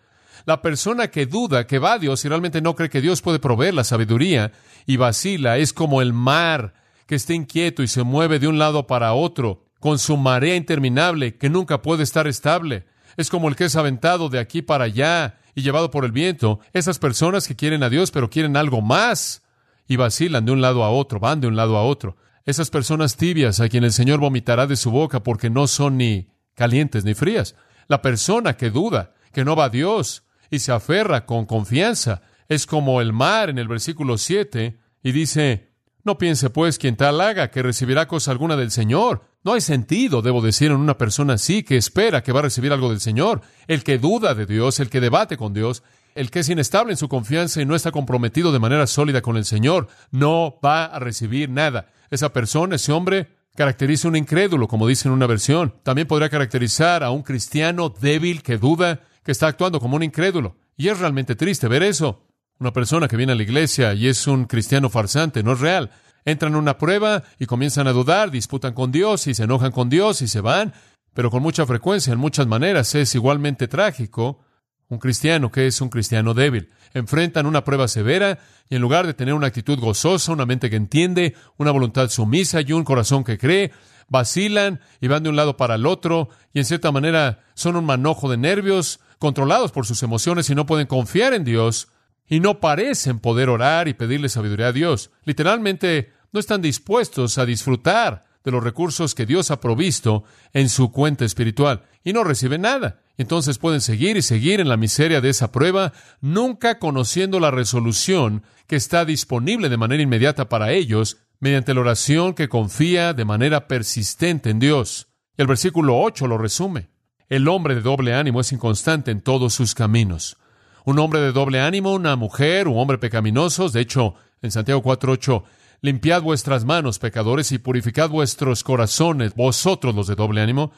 La 0.47 0.63
persona 0.63 1.09
que 1.09 1.27
duda, 1.27 1.67
que 1.67 1.79
va 1.79 1.95
a 1.95 1.99
Dios 1.99 2.25
y 2.25 2.29
realmente 2.29 2.61
no 2.61 2.75
cree 2.75 2.91
que 2.91 3.01
Dios 3.01 3.23
puede 3.23 3.39
proveer 3.39 3.75
la 3.75 3.85
sabiduría 3.85 4.53
y 4.87 4.97
vacila, 4.97 5.59
es 5.59 5.73
como 5.73 6.03
el 6.03 6.13
mar 6.13 6.75
que 7.07 7.15
está 7.15 7.35
inquieto 7.35 7.83
y 7.83 7.89
se 7.89 8.03
mueve 8.03 8.39
de 8.39 8.49
un 8.49 8.59
lado 8.59 8.87
para 8.87 9.13
otro, 9.15 9.65
con 9.81 9.99
su 9.99 10.17
marea 10.17 10.57
interminable 10.57 11.37
que 11.37 11.49
nunca 11.49 11.83
puede 11.83 12.03
estar 12.03 12.27
estable. 12.27 12.87
Es 13.17 13.31
como 13.31 13.49
el 13.49 13.57
que 13.57 13.65
es 13.65 13.77
aventado 13.77 14.29
de 14.29 14.39
aquí 14.39 14.63
para 14.63 14.85
allá 14.85 15.39
y 15.55 15.63
llevado 15.63 15.91
por 15.91 16.05
el 16.05 16.13
viento, 16.13 16.61
esas 16.73 16.99
personas 16.99 17.49
que 17.49 17.57
quieren 17.57 17.83
a 17.83 17.89
Dios 17.89 18.11
pero 18.11 18.31
quieren 18.31 18.57
algo 18.57 18.81
más 18.81 19.43
y 19.89 19.97
vacilan 19.97 20.45
de 20.45 20.53
un 20.53 20.61
lado 20.61 20.85
a 20.85 20.91
otro, 20.91 21.19
van 21.19 21.41
de 21.41 21.49
un 21.49 21.57
lado 21.57 21.77
a 21.77 21.83
otro. 21.83 22.17
Esas 22.45 22.71
personas 22.71 23.17
tibias 23.17 23.61
a 23.61 23.69
quien 23.69 23.85
el 23.85 23.93
Señor 23.93 24.21
vomitará 24.21 24.67
de 24.67 24.77
su 24.77 24.91
boca 24.91 25.23
porque 25.23 25.51
no 25.51 25.67
son 25.67 25.97
ni 25.97 26.29
calientes 26.55 27.05
ni 27.05 27.15
frías. 27.15 27.57
La 27.89 28.03
persona 28.03 28.57
que 28.57 28.71
duda, 28.71 29.15
que 29.33 29.45
no 29.45 29.57
va 29.57 29.65
a 29.65 29.71
Dios 29.71 30.25
y 30.51 30.59
se 30.61 30.73
aferra 30.73 31.27
con 31.27 31.47
confianza, 31.47 32.23
es 32.49 32.67
como 32.67 33.01
el 33.01 33.13
mar 33.13 33.51
en 33.51 33.59
el 33.59 33.69
versículo 33.69 34.19
7 34.19 34.79
y 35.03 35.13
dice, 35.13 35.69
no 36.05 36.17
piense 36.17 36.51
pues 36.51 36.79
quien 36.79 36.97
tal 36.97 37.21
haga 37.21 37.51
que 37.51 37.63
recibirá 37.63 38.09
cosa 38.09 38.31
alguna 38.31 38.57
del 38.57 38.71
Señor. 38.71 39.25
No 39.45 39.53
hay 39.53 39.61
sentido, 39.61 40.23
debo 40.23 40.41
decir, 40.41 40.71
en 40.71 40.79
una 40.79 40.97
persona 40.97 41.35
así 41.35 41.63
que 41.63 41.77
espera 41.77 42.23
que 42.23 42.33
va 42.33 42.41
a 42.41 42.45
recibir 42.45 42.73
algo 42.73 42.89
del 42.89 43.01
Señor. 43.01 43.43
El 43.67 43.85
que 43.85 43.99
duda 43.99 44.35
de 44.35 44.47
Dios, 44.47 44.81
el 44.81 44.91
que 44.91 45.01
debate 45.01 45.37
con 45.37 45.53
Dios, 45.53 45.83
el 46.15 46.31
que 46.31 46.41
es 46.41 46.49
inestable 46.49 46.93
en 46.93 46.97
su 46.97 47.09
confianza 47.09 47.61
y 47.61 47.67
no 47.67 47.77
está 47.77 47.93
comprometido 47.93 48.53
de 48.53 48.59
manera 48.59 48.87
sólida 48.87 49.23
con 49.23 49.37
el 49.37 49.45
Señor, 49.45 49.89
no 50.11 50.59
va 50.65 50.87
a 50.87 50.99
recibir 50.99 51.51
nada. 51.51 51.91
Esa 52.11 52.33
persona, 52.33 52.77
ese 52.77 52.93
hombre, 52.93 53.29
caracteriza 53.55 54.09
un 54.09 54.17
incrédulo, 54.17 54.67
como 54.67 54.87
dice 54.87 55.09
en 55.09 55.15
una 55.15 55.27
versión. 55.27 55.75
También 55.83 56.09
podría 56.09 56.31
caracterizar 56.31 57.05
a 57.05 57.11
un 57.11 57.23
cristiano 57.23 57.89
débil 57.91 58.43
que 58.43 58.57
duda, 58.57 59.01
que 59.29 59.33
está 59.33 59.47
actuando 59.47 59.79
como 59.79 59.95
un 59.95 60.03
incrédulo. 60.03 60.57
Y 60.75 60.89
es 60.89 60.99
realmente 60.99 61.37
triste 61.37 61.69
ver 61.69 61.83
eso. 61.83 62.25
Una 62.61 62.73
persona 62.73 63.09
que 63.09 63.19
viene 63.19 63.33
a 63.33 63.35
la 63.35 63.43
iglesia 63.43 63.93
y 63.93 64.09
es 64.09 64.27
un 64.27 64.47
cristiano 64.47 64.89
farsante, 64.89 65.43
no 65.43 65.53
es 65.53 65.61
real. 65.61 65.91
Entran 66.25 66.53
en 66.53 66.59
una 66.59 66.79
prueba 66.79 67.25
y 67.39 67.45
comienzan 67.45 67.87
a 67.89 67.93
dudar, 67.93 68.31
disputan 68.31 68.73
con 68.73 68.91
Dios 68.91 69.27
y 69.27 69.35
se 69.35 69.43
enojan 69.43 69.71
con 69.71 69.91
Dios 69.91 70.23
y 70.23 70.29
se 70.29 70.41
van, 70.41 70.73
pero 71.13 71.31
con 71.31 71.43
mucha 71.43 71.67
frecuencia, 71.67 72.11
en 72.11 72.19
muchas 72.19 72.47
maneras, 72.47 72.95
es 72.95 73.15
igualmente 73.15 73.69
trágico 73.69 74.41
un 74.89 74.99
cristiano 74.99 75.53
que 75.53 75.67
es 75.67 75.79
un 75.83 75.91
cristiano 75.91 76.33
débil. 76.33 76.71
Enfrentan 76.95 77.45
una 77.45 77.65
prueba 77.65 77.87
severa 77.87 78.39
y 78.71 78.77
en 78.77 78.81
lugar 78.81 79.07
de 79.07 79.13
tener 79.13 79.35
una 79.35 79.49
actitud 79.49 79.79
gozosa, 79.79 80.33
una 80.33 80.47
mente 80.47 80.71
que 80.71 80.77
entiende, 80.77 81.35
una 81.59 81.71
voluntad 81.71 82.09
sumisa 82.09 82.63
y 82.63 82.73
un 82.73 82.85
corazón 82.85 83.25
que 83.25 83.37
cree, 83.37 83.73
vacilan 84.09 84.81
y 85.03 85.09
van 85.09 85.23
de 85.23 85.29
un 85.29 85.37
lado 85.37 85.59
para 85.59 85.75
el 85.75 85.85
otro 85.85 86.31
y 86.55 86.61
en 86.61 86.65
cierta 86.65 86.91
manera 86.93 87.45
son 87.53 87.77
un 87.77 87.85
manojo 87.85 88.31
de 88.31 88.39
nervios, 88.39 89.01
controlados 89.19 89.73
por 89.73 89.87
sus 89.87 90.03
emociones 90.03 90.49
y 90.51 90.55
no 90.55 90.67
pueden 90.67 90.87
confiar 90.87 91.35
en 91.35 91.45
Dios 91.45 91.89
y 92.27 92.41
no 92.41 92.61
parecen 92.61 93.19
poder 93.19 93.49
orar 93.49 93.89
y 93.89 93.95
pedirle 93.95 94.29
sabiduría 94.29 94.69
a 94.69 94.73
Dios. 94.73 95.11
Literalmente 95.25 96.13
no 96.33 96.41
están 96.41 96.63
dispuestos 96.63 97.39
a 97.39 97.47
disfrutar 97.47 98.27
de 98.45 98.51
los 98.51 98.63
recursos 98.63 99.15
que 99.15 99.27
Dios 99.27 99.51
ha 99.51 99.61
provisto 99.61 100.25
en 100.53 100.69
su 100.69 100.93
cuenta 100.93 101.25
espiritual 101.25 101.83
y 102.05 102.13
no 102.13 102.25
reciben 102.25 102.63
nada. 102.63 103.01
Entonces 103.17 103.59
pueden 103.59 103.81
seguir 103.81 104.17
y 104.17 104.23
seguir 104.23 104.61
en 104.61 104.69
la 104.69 104.77
miseria 104.77 105.21
de 105.21 105.31
esa 105.31 105.51
prueba, 105.51 105.93
nunca 106.21 106.79
conociendo 106.79 107.41
la 107.41 107.51
resolución 107.51 108.45
que 108.67 108.77
está 108.77 109.05
disponible 109.05 109.69
de 109.69 109.77
manera 109.77 110.03
inmediata 110.03 110.49
para 110.49 110.73
ellos 110.73 111.19
mediante 111.41 111.75
la 111.75 111.81
oración 111.81 112.35
que 112.35 112.49
confía 112.49 113.15
de 113.15 113.25
manera 113.25 113.67
persistente 113.67 114.51
en 114.51 114.61
Dios. 114.61 115.09
El 115.37 115.47
versículo 115.47 115.99
8 116.01 116.27
lo 116.27 116.39
resume. 116.39 116.91
El 117.29 117.47
hombre 117.49 117.75
de 117.75 117.83
doble 117.83 118.15
ánimo 118.15 118.41
es 118.41 118.53
inconstante 118.53 119.11
en 119.11 119.21
todos 119.21 119.53
sus 119.53 119.75
caminos. 119.75 120.39
Un 120.87 120.99
hombre 120.99 121.21
de 121.21 121.33
doble 121.33 121.61
ánimo, 121.61 121.93
una 121.93 122.17
mujer, 122.17 122.69
un 122.69 122.79
hombre 122.79 122.97
pecaminosos, 122.97 123.75
de 123.75 123.83
hecho, 123.83 124.15
en 124.41 124.51
Santiago 124.51 124.83
4.8, 124.83 125.43
limpiad 125.83 126.23
vuestras 126.23 126.65
manos, 126.65 126.99
pecadores, 126.99 127.53
y 127.53 127.59
purificad 127.59 128.09
vuestros 128.09 128.65
corazones, 128.65 129.35
vosotros 129.35 129.95
los 129.95 130.07
de 130.07 130.15
doble 130.15 130.41
ánimo. 130.41 130.73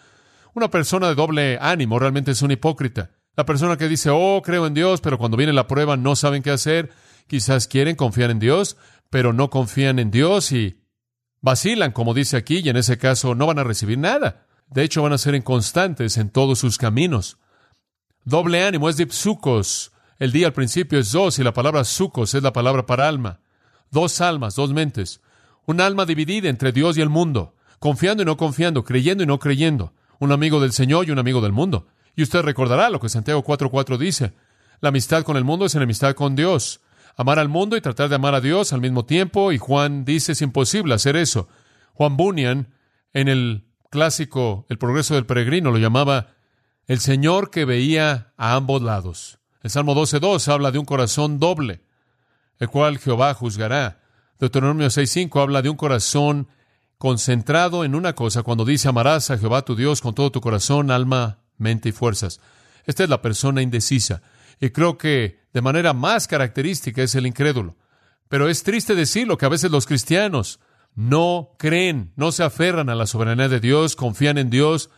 Una 0.52 0.68
persona 0.68 1.06
de 1.06 1.14
doble 1.14 1.56
ánimo 1.60 2.00
realmente 2.00 2.32
es 2.32 2.42
un 2.42 2.50
hipócrita. 2.50 3.12
La 3.36 3.46
persona 3.46 3.76
que 3.76 3.88
dice, 3.88 4.10
oh, 4.12 4.42
creo 4.44 4.66
en 4.66 4.74
Dios, 4.74 5.00
pero 5.00 5.18
cuando 5.18 5.36
viene 5.36 5.52
la 5.52 5.68
prueba 5.68 5.96
no 5.96 6.16
saben 6.16 6.42
qué 6.42 6.50
hacer, 6.50 6.90
quizás 7.28 7.68
quieren 7.68 7.94
confiar 7.94 8.32
en 8.32 8.40
Dios, 8.40 8.76
pero 9.08 9.32
no 9.32 9.50
confían 9.50 10.00
en 10.00 10.10
Dios 10.10 10.50
y 10.50 10.82
vacilan, 11.42 11.92
como 11.92 12.12
dice 12.12 12.36
aquí, 12.36 12.58
y 12.58 12.70
en 12.70 12.76
ese 12.76 12.98
caso 12.98 13.36
no 13.36 13.46
van 13.46 13.60
a 13.60 13.64
recibir 13.64 13.98
nada. 13.98 14.48
De 14.70 14.82
hecho, 14.84 15.02
van 15.02 15.12
a 15.12 15.18
ser 15.18 15.34
inconstantes 15.34 16.16
en 16.16 16.30
todos 16.30 16.58
sus 16.58 16.78
caminos. 16.78 17.38
Doble 18.24 18.64
ánimo 18.64 18.88
es 18.88 18.96
dipsucos. 18.96 19.92
El 20.18 20.32
día 20.32 20.46
al 20.46 20.52
principio 20.52 20.98
es 20.98 21.12
dos 21.12 21.38
y 21.38 21.42
la 21.42 21.52
palabra 21.52 21.84
sucos 21.84 22.34
es 22.34 22.42
la 22.42 22.52
palabra 22.52 22.86
para 22.86 23.08
alma. 23.08 23.40
Dos 23.90 24.20
almas, 24.20 24.54
dos 24.54 24.72
mentes. 24.72 25.20
Un 25.66 25.80
alma 25.80 26.06
dividida 26.06 26.48
entre 26.48 26.72
Dios 26.72 26.96
y 26.96 27.00
el 27.00 27.08
mundo, 27.08 27.54
confiando 27.78 28.22
y 28.22 28.26
no 28.26 28.36
confiando, 28.36 28.84
creyendo 28.84 29.24
y 29.24 29.26
no 29.26 29.38
creyendo 29.38 29.92
un 30.20 30.32
amigo 30.32 30.60
del 30.60 30.72
Señor 30.72 31.08
y 31.08 31.10
un 31.10 31.18
amigo 31.18 31.40
del 31.40 31.52
mundo. 31.52 31.88
Y 32.14 32.22
usted 32.22 32.42
recordará 32.42 32.90
lo 32.90 33.00
que 33.00 33.08
Santiago 33.08 33.42
4.4 33.42 33.98
dice. 33.98 34.34
La 34.80 34.90
amistad 34.90 35.24
con 35.24 35.36
el 35.36 35.44
mundo 35.44 35.66
es 35.66 35.74
enemistad 35.74 36.14
con 36.14 36.36
Dios. 36.36 36.80
Amar 37.16 37.38
al 37.38 37.48
mundo 37.48 37.76
y 37.76 37.80
tratar 37.80 38.08
de 38.08 38.14
amar 38.16 38.34
a 38.34 38.40
Dios 38.40 38.72
al 38.72 38.80
mismo 38.80 39.04
tiempo. 39.04 39.50
Y 39.50 39.58
Juan 39.58 40.04
dice 40.04 40.32
es 40.32 40.42
imposible 40.42 40.94
hacer 40.94 41.16
eso. 41.16 41.48
Juan 41.94 42.16
Bunyan, 42.16 42.68
en 43.12 43.28
el 43.28 43.64
clásico 43.90 44.64
El 44.68 44.78
progreso 44.78 45.14
del 45.14 45.26
peregrino, 45.26 45.70
lo 45.70 45.78
llamaba 45.78 46.28
el 46.86 47.00
Señor 47.00 47.50
que 47.50 47.64
veía 47.64 48.32
a 48.36 48.54
ambos 48.54 48.80
lados. 48.82 49.38
El 49.62 49.70
Salmo 49.70 49.94
12.2 49.94 50.48
habla 50.48 50.70
de 50.70 50.78
un 50.78 50.86
corazón 50.86 51.38
doble, 51.38 51.82
el 52.58 52.68
cual 52.68 52.98
Jehová 52.98 53.34
juzgará. 53.34 54.00
Deuteronomio 54.38 54.86
6.5 54.86 55.42
habla 55.42 55.60
de 55.60 55.68
un 55.68 55.76
corazón 55.76 56.48
concentrado 56.96 57.84
en 57.84 57.94
una 57.94 58.14
cosa 58.14 58.42
cuando 58.42 58.64
dice 58.64 58.88
amarás 58.88 59.30
a 59.30 59.38
Jehová 59.38 59.62
tu 59.62 59.76
Dios 59.76 60.00
con 60.00 60.14
todo 60.14 60.32
tu 60.32 60.40
corazón, 60.40 60.90
alma, 60.90 61.38
mente 61.58 61.90
y 61.90 61.92
fuerzas. 61.92 62.40
Esta 62.86 63.04
es 63.04 63.10
la 63.10 63.22
persona 63.22 63.62
indecisa. 63.62 64.22
Y 64.60 64.70
creo 64.70 64.98
que 64.98 65.40
de 65.52 65.62
manera 65.62 65.92
más 65.92 66.26
característica 66.26 67.02
es 67.02 67.14
el 67.14 67.26
incrédulo. 67.26 67.76
Pero 68.28 68.48
es 68.48 68.62
triste 68.62 68.94
decirlo 68.94 69.36
que 69.36 69.46
a 69.46 69.50
veces 69.50 69.70
los 69.70 69.86
cristianos 69.86 70.60
no 70.94 71.56
creen, 71.58 72.12
no 72.16 72.32
se 72.32 72.42
aferran 72.42 72.90
a 72.90 72.94
la 72.94 73.06
soberanía 73.06 73.48
de 73.48 73.60
Dios, 73.60 73.96
confían 73.96 74.38
en 74.38 74.50
Dios, 74.50 74.90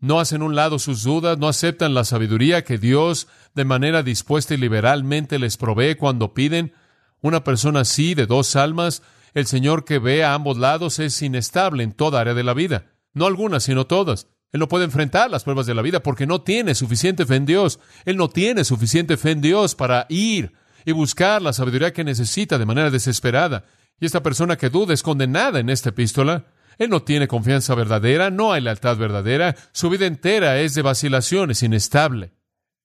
no 0.00 0.20
hacen 0.20 0.42
un 0.42 0.54
lado 0.54 0.78
sus 0.78 1.02
dudas, 1.02 1.38
no 1.38 1.48
aceptan 1.48 1.94
la 1.94 2.04
sabiduría 2.04 2.64
que 2.64 2.78
Dios 2.78 3.28
de 3.54 3.64
manera 3.64 4.02
dispuesta 4.02 4.54
y 4.54 4.58
liberalmente 4.58 5.38
les 5.38 5.56
provee 5.56 5.94
cuando 5.94 6.34
piden. 6.34 6.74
Una 7.20 7.42
persona 7.42 7.80
así, 7.80 8.14
de 8.14 8.26
dos 8.26 8.56
almas, 8.56 9.02
el 9.32 9.46
Señor 9.46 9.84
que 9.84 9.98
ve 9.98 10.22
a 10.24 10.34
ambos 10.34 10.58
lados 10.58 10.98
es 10.98 11.20
inestable 11.22 11.82
en 11.82 11.92
toda 11.92 12.20
área 12.20 12.34
de 12.34 12.44
la 12.44 12.54
vida. 12.54 12.92
No 13.14 13.26
algunas, 13.26 13.64
sino 13.64 13.86
todas. 13.86 14.28
Él 14.52 14.60
no 14.60 14.68
puede 14.68 14.84
enfrentar 14.84 15.30
las 15.30 15.42
pruebas 15.42 15.66
de 15.66 15.74
la 15.74 15.82
vida 15.82 16.02
porque 16.02 16.26
no 16.26 16.42
tiene 16.42 16.74
suficiente 16.74 17.26
fe 17.26 17.36
en 17.36 17.46
Dios. 17.46 17.80
Él 18.04 18.16
no 18.16 18.28
tiene 18.28 18.64
suficiente 18.64 19.16
fe 19.16 19.32
en 19.32 19.40
Dios 19.40 19.74
para 19.74 20.06
ir 20.08 20.52
y 20.84 20.92
buscar 20.92 21.42
la 21.42 21.52
sabiduría 21.52 21.92
que 21.92 22.04
necesita 22.04 22.58
de 22.58 22.66
manera 22.66 22.90
desesperada. 22.90 23.64
Y 24.00 24.06
esta 24.06 24.22
persona 24.22 24.56
que 24.56 24.70
duda 24.70 24.94
es 24.94 25.02
condenada 25.02 25.60
en 25.60 25.70
esta 25.70 25.90
epístola. 25.90 26.46
Él 26.78 26.90
no 26.90 27.02
tiene 27.02 27.28
confianza 27.28 27.74
verdadera, 27.74 28.30
no 28.30 28.52
hay 28.52 28.60
lealtad 28.60 28.96
verdadera, 28.96 29.54
su 29.72 29.88
vida 29.90 30.06
entera 30.06 30.58
es 30.58 30.74
de 30.74 30.82
vacilaciones, 30.82 31.62
inestable. 31.62 32.32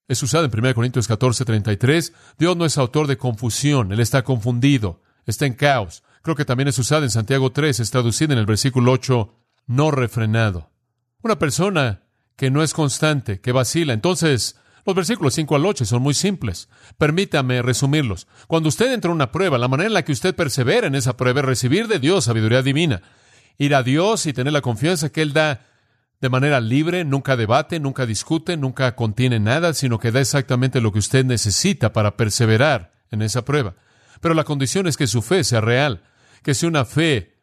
Es 0.06 0.22
usada 0.22 0.46
en 0.46 0.52
1 0.56 0.74
Corintios 0.74 1.08
14, 1.08 1.44
33. 1.44 2.12
Dios 2.38 2.56
no 2.56 2.64
es 2.64 2.78
autor 2.78 3.06
de 3.06 3.16
confusión, 3.16 3.92
Él 3.92 4.00
está 4.00 4.22
confundido, 4.22 5.02
está 5.26 5.46
en 5.46 5.54
caos. 5.54 6.02
Creo 6.22 6.36
que 6.36 6.44
también 6.44 6.68
es 6.68 6.78
usada 6.78 7.02
en 7.02 7.10
Santiago 7.10 7.50
3, 7.52 7.80
es 7.80 7.90
traducida 7.90 8.32
en 8.32 8.38
el 8.38 8.46
versículo 8.46 8.92
8, 8.92 9.34
no 9.66 9.90
refrenado. 9.90 10.70
Una 11.22 11.38
persona 11.38 12.02
que 12.36 12.50
no 12.50 12.62
es 12.62 12.74
constante, 12.74 13.40
que 13.40 13.52
vacila. 13.52 13.92
Entonces, 13.92 14.56
los 14.86 14.96
versículos 14.96 15.34
5 15.34 15.56
al 15.56 15.66
8 15.66 15.84
son 15.84 16.02
muy 16.02 16.14
simples. 16.14 16.68
Permítame 16.98 17.62
resumirlos. 17.62 18.26
Cuando 18.46 18.68
usted 18.68 18.92
entra 18.92 19.10
en 19.10 19.16
una 19.16 19.32
prueba, 19.32 19.58
la 19.58 19.68
manera 19.68 19.88
en 19.88 19.94
la 19.94 20.04
que 20.04 20.12
usted 20.12 20.34
persevera 20.34 20.86
en 20.86 20.94
esa 20.94 21.16
prueba 21.16 21.40
es 21.40 21.46
recibir 21.46 21.88
de 21.88 21.98
Dios 21.98 22.24
sabiduría 22.24 22.62
divina. 22.62 23.02
Ir 23.58 23.74
a 23.74 23.82
Dios 23.82 24.26
y 24.26 24.32
tener 24.32 24.52
la 24.52 24.62
confianza 24.62 25.10
que 25.10 25.22
Él 25.22 25.32
da 25.32 25.66
de 26.20 26.28
manera 26.28 26.60
libre, 26.60 27.04
nunca 27.04 27.36
debate, 27.36 27.80
nunca 27.80 28.04
discute, 28.06 28.56
nunca 28.56 28.94
contiene 28.94 29.40
nada, 29.40 29.72
sino 29.72 29.98
que 29.98 30.12
da 30.12 30.20
exactamente 30.20 30.80
lo 30.80 30.92
que 30.92 30.98
usted 30.98 31.24
necesita 31.24 31.92
para 31.92 32.16
perseverar 32.16 32.92
en 33.10 33.22
esa 33.22 33.44
prueba. 33.44 33.74
Pero 34.20 34.34
la 34.34 34.44
condición 34.44 34.86
es 34.86 34.96
que 34.96 35.06
su 35.06 35.22
fe 35.22 35.44
sea 35.44 35.60
real 35.60 36.02
que 36.42 36.54
sea 36.54 36.68
una 36.68 36.84
fe 36.84 37.34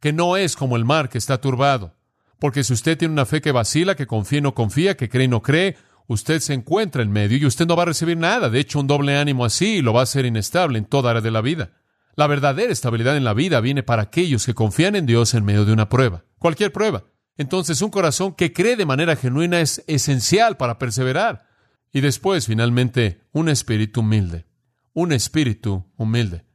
que 0.00 0.12
no 0.12 0.36
es 0.36 0.56
como 0.56 0.76
el 0.76 0.84
mar 0.84 1.08
que 1.08 1.18
está 1.18 1.40
turbado. 1.40 1.94
Porque 2.38 2.64
si 2.64 2.72
usted 2.72 2.98
tiene 2.98 3.12
una 3.12 3.26
fe 3.26 3.40
que 3.40 3.52
vacila, 3.52 3.94
que 3.94 4.06
confía 4.06 4.38
y 4.38 4.42
no 4.42 4.54
confía, 4.54 4.96
que 4.96 5.08
cree 5.08 5.24
y 5.24 5.28
no 5.28 5.42
cree, 5.42 5.76
usted 6.06 6.40
se 6.40 6.54
encuentra 6.54 7.02
en 7.02 7.10
medio 7.10 7.38
y 7.38 7.46
usted 7.46 7.66
no 7.66 7.76
va 7.76 7.82
a 7.82 7.86
recibir 7.86 8.16
nada. 8.16 8.50
De 8.50 8.60
hecho, 8.60 8.80
un 8.80 8.86
doble 8.86 9.16
ánimo 9.16 9.44
así 9.44 9.82
lo 9.82 9.92
va 9.92 10.00
a 10.00 10.04
hacer 10.04 10.26
inestable 10.26 10.78
en 10.78 10.84
toda 10.84 11.10
área 11.10 11.22
de 11.22 11.30
la 11.30 11.40
vida. 11.40 11.72
La 12.16 12.26
verdadera 12.26 12.72
estabilidad 12.72 13.16
en 13.16 13.24
la 13.24 13.34
vida 13.34 13.60
viene 13.60 13.82
para 13.82 14.02
aquellos 14.02 14.46
que 14.46 14.54
confían 14.54 14.96
en 14.96 15.06
Dios 15.06 15.34
en 15.34 15.44
medio 15.44 15.64
de 15.64 15.72
una 15.72 15.88
prueba. 15.88 16.24
Cualquier 16.38 16.72
prueba. 16.72 17.04
Entonces, 17.36 17.82
un 17.82 17.90
corazón 17.90 18.34
que 18.34 18.52
cree 18.52 18.76
de 18.76 18.86
manera 18.86 19.16
genuina 19.16 19.60
es 19.60 19.84
esencial 19.86 20.56
para 20.56 20.78
perseverar. 20.78 21.46
Y 21.92 22.00
después, 22.00 22.46
finalmente, 22.46 23.20
un 23.32 23.50
espíritu 23.50 24.00
humilde. 24.00 24.46
Un 24.94 25.12
espíritu 25.12 25.84
humilde. 25.96 26.46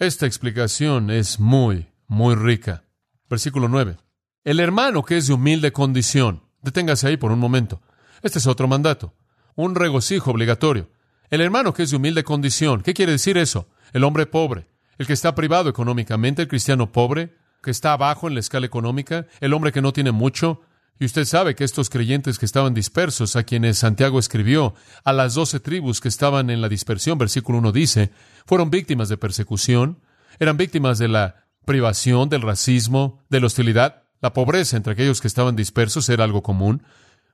Esta 0.00 0.26
explicación 0.26 1.10
es 1.10 1.38
muy, 1.38 1.88
muy 2.08 2.34
rica. 2.34 2.84
Versículo 3.28 3.68
9. 3.68 3.96
El 4.42 4.58
hermano 4.60 5.04
que 5.04 5.16
es 5.16 5.28
de 5.28 5.34
humilde 5.34 5.72
condición. 5.72 6.42
Deténgase 6.62 7.06
ahí 7.06 7.16
por 7.16 7.30
un 7.30 7.38
momento. 7.38 7.80
Este 8.22 8.38
es 8.38 8.46
otro 8.46 8.68
mandato. 8.68 9.14
Un 9.54 9.74
regocijo 9.74 10.30
obligatorio. 10.30 10.90
El 11.30 11.40
hermano 11.40 11.74
que 11.74 11.82
es 11.82 11.90
de 11.90 11.96
humilde 11.96 12.24
condición. 12.24 12.82
¿Qué 12.82 12.94
quiere 12.94 13.12
decir 13.12 13.36
eso? 13.36 13.68
El 13.92 14.04
hombre 14.04 14.26
pobre. 14.26 14.66
el 14.98 15.06
que 15.06 15.12
está 15.12 15.34
privado 15.34 15.70
económicamente, 15.70 16.42
el 16.42 16.48
cristiano 16.48 16.90
pobre, 16.90 17.36
que 17.62 17.70
está 17.70 17.92
abajo 17.92 18.26
en 18.26 18.34
la 18.34 18.40
escala 18.40 18.66
económica, 18.66 19.26
el 19.40 19.54
hombre 19.54 19.70
que 19.70 19.82
no 19.82 19.92
tiene 19.92 20.10
mucho. 20.10 20.62
Y 20.98 21.04
usted 21.04 21.24
sabe 21.24 21.54
que 21.54 21.62
estos 21.62 21.90
creyentes 21.90 22.38
que 22.38 22.46
estaban 22.46 22.74
dispersos, 22.74 23.36
a 23.36 23.44
quienes 23.44 23.78
Santiago 23.78 24.18
escribió, 24.18 24.74
a 25.04 25.12
las 25.12 25.34
doce 25.34 25.60
tribus 25.60 26.00
que 26.00 26.08
estaban 26.08 26.50
en 26.50 26.60
la 26.60 26.68
dispersión, 26.68 27.18
versículo 27.18 27.58
1 27.58 27.70
dice, 27.70 28.10
fueron 28.46 28.70
víctimas 28.70 29.08
de 29.08 29.16
persecución, 29.16 30.00
eran 30.40 30.56
víctimas 30.56 30.98
de 30.98 31.08
la 31.08 31.46
privación, 31.64 32.28
del 32.28 32.42
racismo, 32.42 33.22
de 33.28 33.40
la 33.40 33.46
hostilidad. 33.46 34.02
La 34.20 34.32
pobreza 34.32 34.76
entre 34.76 34.94
aquellos 34.94 35.20
que 35.20 35.28
estaban 35.28 35.54
dispersos 35.54 36.08
era 36.08 36.24
algo 36.24 36.42
común. 36.42 36.82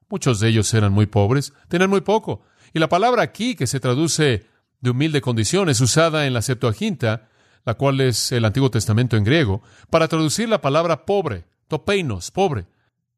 Muchos 0.09 0.41
de 0.41 0.49
ellos 0.49 0.73
eran 0.75 0.93
muy 0.93 1.07
pobres, 1.07 1.53
tenían 1.69 1.91
muy 1.91 2.01
poco. 2.01 2.43
Y 2.73 2.79
la 2.79 2.89
palabra 2.89 3.23
aquí, 3.23 3.55
que 3.55 3.67
se 3.67 3.81
traduce 3.81 4.47
de 4.81 4.91
humilde 4.91 5.21
condición, 5.21 5.69
es 5.69 5.81
usada 5.81 6.27
en 6.27 6.35
la 6.35 6.43
Septuaginta, 6.43 7.29
la 7.65 7.75
cual 7.75 8.01
es 8.01 8.33
el 8.33 8.45
Antiguo 8.45 8.71
Testamento 8.71 9.17
en 9.17 9.25
griego, 9.25 9.63
para 9.91 10.09
traducir 10.09 10.49
la 10.49 10.61
palabra 10.61 11.07
pobre, 11.07 11.45
topeinos, 11.69 12.31
pobre. 12.31 12.67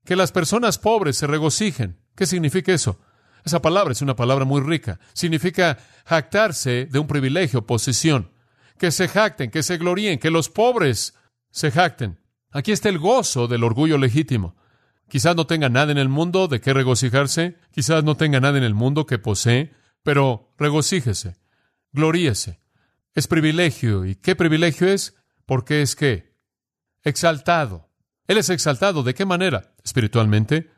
Que 0.05 0.17
las 0.17 0.31
personas 0.31 0.79
pobres 0.79 1.17
se 1.17 1.27
regocijen. 1.27 1.99
¿Qué 2.15 2.27
significa 2.27 2.73
eso? 2.73 3.01
Esa 3.45 3.63
palabra 3.63 3.93
es 3.93 4.03
una 4.03 4.17
palabra 4.17 4.45
muy 4.45 4.61
rica. 4.61 5.01
Significa 5.13 5.79
jactarse 6.05 6.87
de 6.87 6.99
un 6.99 7.07
privilegio, 7.07 7.67
posesión. 7.67 8.31
Que 8.79 8.91
se 8.91 9.09
jacten, 9.09 9.51
que 9.51 9.63
se 9.63 9.79
gloríen, 9.79 10.19
que 10.19 10.31
los 10.31 10.49
pobres 10.49 11.15
se 11.51 11.71
jacten. 11.71 12.21
Aquí 12.53 12.73
está 12.73 12.89
el 12.89 12.99
gozo 12.99 13.49
del 13.49 13.65
orgullo 13.65 13.99
legítimo. 13.99 14.57
Quizás 15.09 15.37
no 15.37 15.47
tenga 15.47 15.69
nada 15.69 15.93
en 15.93 15.99
el 15.99 16.09
mundo 16.09 16.49
de 16.49 16.61
qué 16.61 16.73
regocijarse, 16.73 17.57
quizás 17.71 18.03
no 18.03 18.17
tenga 18.17 18.41
nada 18.41 18.59
en 18.59 18.65
el 18.65 18.75
mundo 18.75 19.07
que 19.07 19.19
posee, 19.19 19.73
pero 20.03 20.53
regocíjese, 20.59 21.37
gloríese. 21.93 22.61
Es 23.15 23.27
privilegio. 23.29 24.05
¿Y 24.05 24.17
qué 24.17 24.37
privilegio 24.37 24.89
es? 24.89 25.15
Porque 25.47 25.83
es 25.83 25.97
que 25.97 26.37
exaltado. 27.03 27.89
Él 28.27 28.39
es 28.39 28.51
exaltado. 28.51 29.03
¿De 29.03 29.15
qué 29.15 29.25
manera? 29.25 29.75
Espiritualmente. 29.83 30.71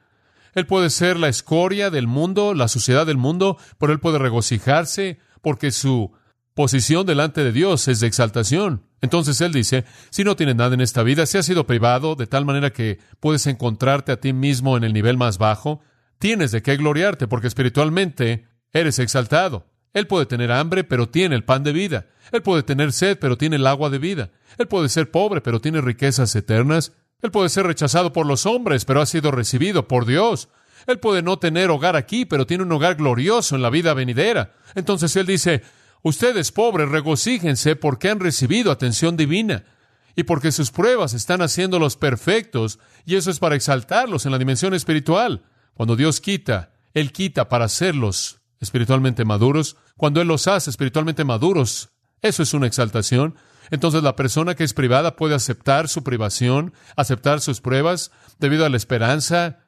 Él 0.54 0.66
puede 0.66 0.90
ser 0.90 1.18
la 1.18 1.28
escoria 1.28 1.90
del 1.90 2.06
mundo, 2.06 2.54
la 2.54 2.68
suciedad 2.68 3.06
del 3.06 3.16
mundo, 3.16 3.58
pero 3.78 3.92
él 3.92 4.00
puede 4.00 4.18
regocijarse 4.18 5.18
porque 5.42 5.72
su 5.72 6.12
posición 6.54 7.06
delante 7.06 7.44
de 7.44 7.52
Dios 7.52 7.88
es 7.88 8.00
de 8.00 8.06
exaltación. 8.06 8.87
Entonces 9.00 9.40
él 9.40 9.52
dice, 9.52 9.84
si 10.10 10.24
no 10.24 10.36
tienes 10.36 10.56
nada 10.56 10.74
en 10.74 10.80
esta 10.80 11.02
vida, 11.02 11.26
si 11.26 11.38
has 11.38 11.46
sido 11.46 11.66
privado 11.66 12.16
de 12.16 12.26
tal 12.26 12.44
manera 12.44 12.70
que 12.72 12.98
puedes 13.20 13.46
encontrarte 13.46 14.12
a 14.12 14.20
ti 14.20 14.32
mismo 14.32 14.76
en 14.76 14.84
el 14.84 14.92
nivel 14.92 15.16
más 15.16 15.38
bajo, 15.38 15.80
tienes 16.18 16.50
de 16.50 16.62
qué 16.62 16.76
gloriarte 16.76 17.28
porque 17.28 17.46
espiritualmente 17.46 18.46
eres 18.72 18.98
exaltado. 18.98 19.66
Él 19.94 20.06
puede 20.06 20.26
tener 20.26 20.52
hambre, 20.52 20.84
pero 20.84 21.08
tiene 21.08 21.34
el 21.34 21.44
pan 21.44 21.62
de 21.62 21.72
vida. 21.72 22.06
Él 22.32 22.42
puede 22.42 22.62
tener 22.62 22.92
sed, 22.92 23.18
pero 23.18 23.38
tiene 23.38 23.56
el 23.56 23.66
agua 23.66 23.90
de 23.90 23.98
vida. 23.98 24.30
Él 24.58 24.68
puede 24.68 24.88
ser 24.88 25.10
pobre, 25.10 25.40
pero 25.40 25.60
tiene 25.60 25.80
riquezas 25.80 26.34
eternas. 26.36 26.92
Él 27.22 27.30
puede 27.30 27.48
ser 27.48 27.66
rechazado 27.66 28.12
por 28.12 28.26
los 28.26 28.46
hombres, 28.46 28.84
pero 28.84 29.00
ha 29.00 29.06
sido 29.06 29.30
recibido 29.30 29.88
por 29.88 30.06
Dios. 30.06 30.48
Él 30.86 30.98
puede 30.98 31.22
no 31.22 31.38
tener 31.38 31.70
hogar 31.70 31.96
aquí, 31.96 32.24
pero 32.24 32.46
tiene 32.46 32.64
un 32.64 32.72
hogar 32.72 32.96
glorioso 32.96 33.56
en 33.56 33.62
la 33.62 33.70
vida 33.70 33.94
venidera. 33.94 34.52
Entonces 34.74 35.14
Él 35.16 35.26
dice, 35.26 35.62
ustedes 36.02 36.52
pobres, 36.52 36.88
regocíjense 36.88 37.76
porque 37.76 38.10
han 38.10 38.20
recibido 38.20 38.70
atención 38.70 39.16
divina 39.16 39.64
y 40.16 40.24
porque 40.24 40.50
sus 40.50 40.70
pruebas 40.70 41.14
están 41.14 41.42
haciéndolos 41.42 41.96
perfectos, 41.96 42.80
y 43.06 43.14
eso 43.14 43.30
es 43.30 43.38
para 43.38 43.54
exaltarlos 43.54 44.26
en 44.26 44.32
la 44.32 44.38
dimensión 44.38 44.74
espiritual. 44.74 45.44
Cuando 45.74 45.94
Dios 45.94 46.20
quita, 46.20 46.72
Él 46.92 47.12
quita 47.12 47.48
para 47.48 47.66
hacerlos 47.66 48.40
espiritualmente 48.60 49.24
maduros. 49.24 49.76
Cuando 49.96 50.20
Él 50.20 50.26
los 50.26 50.48
hace 50.48 50.70
espiritualmente 50.70 51.24
maduros, 51.24 51.90
eso 52.20 52.42
es 52.42 52.52
una 52.52 52.66
exaltación. 52.66 53.36
Entonces 53.70 54.02
la 54.02 54.16
persona 54.16 54.56
que 54.56 54.64
es 54.64 54.74
privada 54.74 55.14
puede 55.14 55.36
aceptar 55.36 55.88
su 55.88 56.02
privación, 56.02 56.72
aceptar 56.96 57.40
sus 57.40 57.60
pruebas, 57.60 58.10
debido 58.40 58.64
a 58.64 58.70
la 58.70 58.76
esperanza 58.76 59.60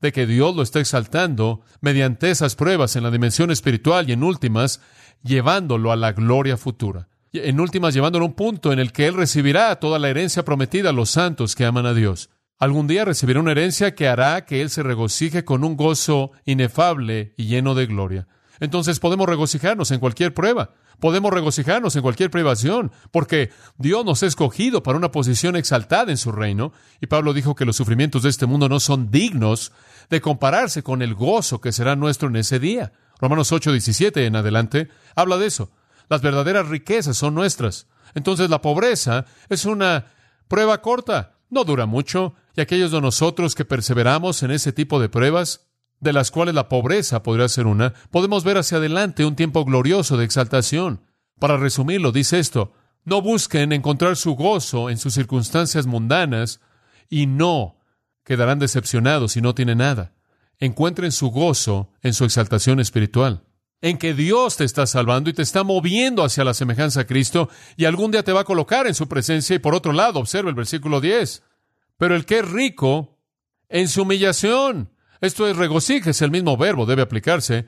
de 0.00 0.12
que 0.12 0.26
Dios 0.26 0.54
lo 0.54 0.62
está 0.62 0.80
exaltando 0.80 1.62
mediante 1.80 2.30
esas 2.30 2.56
pruebas 2.56 2.96
en 2.96 3.02
la 3.02 3.10
dimensión 3.10 3.50
espiritual 3.50 4.08
y 4.08 4.12
en 4.12 4.22
últimas, 4.22 4.80
llevándolo 5.22 5.92
a 5.92 5.96
la 5.96 6.12
gloria 6.12 6.56
futura. 6.56 7.08
En 7.32 7.60
últimas, 7.60 7.94
llevándolo 7.94 8.24
a 8.24 8.28
un 8.28 8.34
punto 8.34 8.72
en 8.72 8.78
el 8.78 8.92
que 8.92 9.06
Él 9.06 9.14
recibirá 9.14 9.74
toda 9.76 9.98
la 9.98 10.08
herencia 10.08 10.44
prometida 10.44 10.90
a 10.90 10.94
los 10.94 11.10
santos 11.10 11.54
que 11.54 11.64
aman 11.64 11.86
a 11.86 11.94
Dios. 11.94 12.30
Algún 12.58 12.86
día 12.86 13.04
recibirá 13.04 13.40
una 13.40 13.52
herencia 13.52 13.94
que 13.94 14.08
hará 14.08 14.44
que 14.44 14.62
Él 14.62 14.70
se 14.70 14.82
regocije 14.82 15.44
con 15.44 15.62
un 15.62 15.76
gozo 15.76 16.32
inefable 16.44 17.34
y 17.36 17.46
lleno 17.46 17.74
de 17.74 17.86
gloria. 17.86 18.28
Entonces 18.60 19.00
podemos 19.00 19.28
regocijarnos 19.28 19.90
en 19.90 20.00
cualquier 20.00 20.34
prueba, 20.34 20.70
podemos 21.00 21.32
regocijarnos 21.32 21.94
en 21.96 22.02
cualquier 22.02 22.30
privación, 22.30 22.92
porque 23.10 23.50
Dios 23.76 24.04
nos 24.04 24.22
ha 24.22 24.26
escogido 24.26 24.82
para 24.82 24.98
una 24.98 25.10
posición 25.10 25.56
exaltada 25.56 26.10
en 26.10 26.16
su 26.16 26.32
reino, 26.32 26.72
y 27.00 27.06
Pablo 27.06 27.32
dijo 27.32 27.54
que 27.54 27.64
los 27.64 27.76
sufrimientos 27.76 28.22
de 28.22 28.30
este 28.30 28.46
mundo 28.46 28.68
no 28.68 28.80
son 28.80 29.10
dignos 29.10 29.72
de 30.10 30.20
compararse 30.20 30.82
con 30.82 31.02
el 31.02 31.14
gozo 31.14 31.60
que 31.60 31.72
será 31.72 31.96
nuestro 31.96 32.28
en 32.28 32.36
ese 32.36 32.58
día. 32.58 32.92
Romanos 33.20 33.52
8, 33.52 33.72
17 33.72 34.26
en 34.26 34.36
adelante 34.36 34.88
habla 35.14 35.36
de 35.38 35.46
eso. 35.46 35.70
Las 36.08 36.22
verdaderas 36.22 36.68
riquezas 36.68 37.16
son 37.16 37.34
nuestras. 37.34 37.86
Entonces 38.14 38.48
la 38.50 38.62
pobreza 38.62 39.26
es 39.48 39.64
una 39.64 40.06
prueba 40.48 40.80
corta, 40.80 41.34
no 41.50 41.64
dura 41.64 41.86
mucho, 41.86 42.34
y 42.56 42.60
aquellos 42.60 42.90
de 42.90 43.00
nosotros 43.00 43.54
que 43.54 43.64
perseveramos 43.64 44.42
en 44.42 44.50
ese 44.50 44.72
tipo 44.72 45.00
de 45.00 45.08
pruebas, 45.08 45.67
de 46.00 46.12
las 46.12 46.30
cuales 46.30 46.54
la 46.54 46.68
pobreza 46.68 47.22
podría 47.22 47.48
ser 47.48 47.66
una, 47.66 47.94
podemos 48.10 48.44
ver 48.44 48.58
hacia 48.58 48.78
adelante 48.78 49.24
un 49.24 49.36
tiempo 49.36 49.64
glorioso 49.64 50.16
de 50.16 50.24
exaltación. 50.24 51.02
Para 51.38 51.56
resumirlo, 51.56 52.12
dice 52.12 52.38
esto, 52.38 52.72
no 53.04 53.22
busquen 53.22 53.72
encontrar 53.72 54.16
su 54.16 54.34
gozo 54.34 54.90
en 54.90 54.98
sus 54.98 55.14
circunstancias 55.14 55.86
mundanas 55.86 56.60
y 57.08 57.26
no 57.26 57.76
quedarán 58.24 58.58
decepcionados 58.58 59.32
si 59.32 59.40
no 59.40 59.54
tienen 59.54 59.78
nada. 59.78 60.12
Encuentren 60.58 61.12
su 61.12 61.30
gozo 61.30 61.90
en 62.02 62.12
su 62.12 62.24
exaltación 62.24 62.80
espiritual, 62.80 63.44
en 63.80 63.96
que 63.96 64.12
Dios 64.12 64.56
te 64.56 64.64
está 64.64 64.86
salvando 64.86 65.30
y 65.30 65.32
te 65.32 65.42
está 65.42 65.62
moviendo 65.62 66.24
hacia 66.24 66.44
la 66.44 66.52
semejanza 66.52 67.02
a 67.02 67.06
Cristo 67.06 67.48
y 67.76 67.84
algún 67.84 68.10
día 68.10 68.24
te 68.24 68.32
va 68.32 68.40
a 68.40 68.44
colocar 68.44 68.86
en 68.86 68.94
su 68.94 69.08
presencia 69.08 69.56
y 69.56 69.60
por 69.60 69.74
otro 69.74 69.92
lado, 69.92 70.20
observa 70.20 70.50
el 70.50 70.56
versículo 70.56 71.00
10, 71.00 71.42
pero 71.96 72.14
el 72.14 72.26
que 72.26 72.40
es 72.40 72.50
rico 72.50 73.18
en 73.68 73.88
su 73.88 74.02
humillación, 74.02 74.90
esto 75.20 75.48
es 75.48 75.56
regocíjese, 75.56 76.24
el 76.24 76.30
mismo 76.30 76.56
verbo 76.56 76.86
debe 76.86 77.02
aplicarse. 77.02 77.66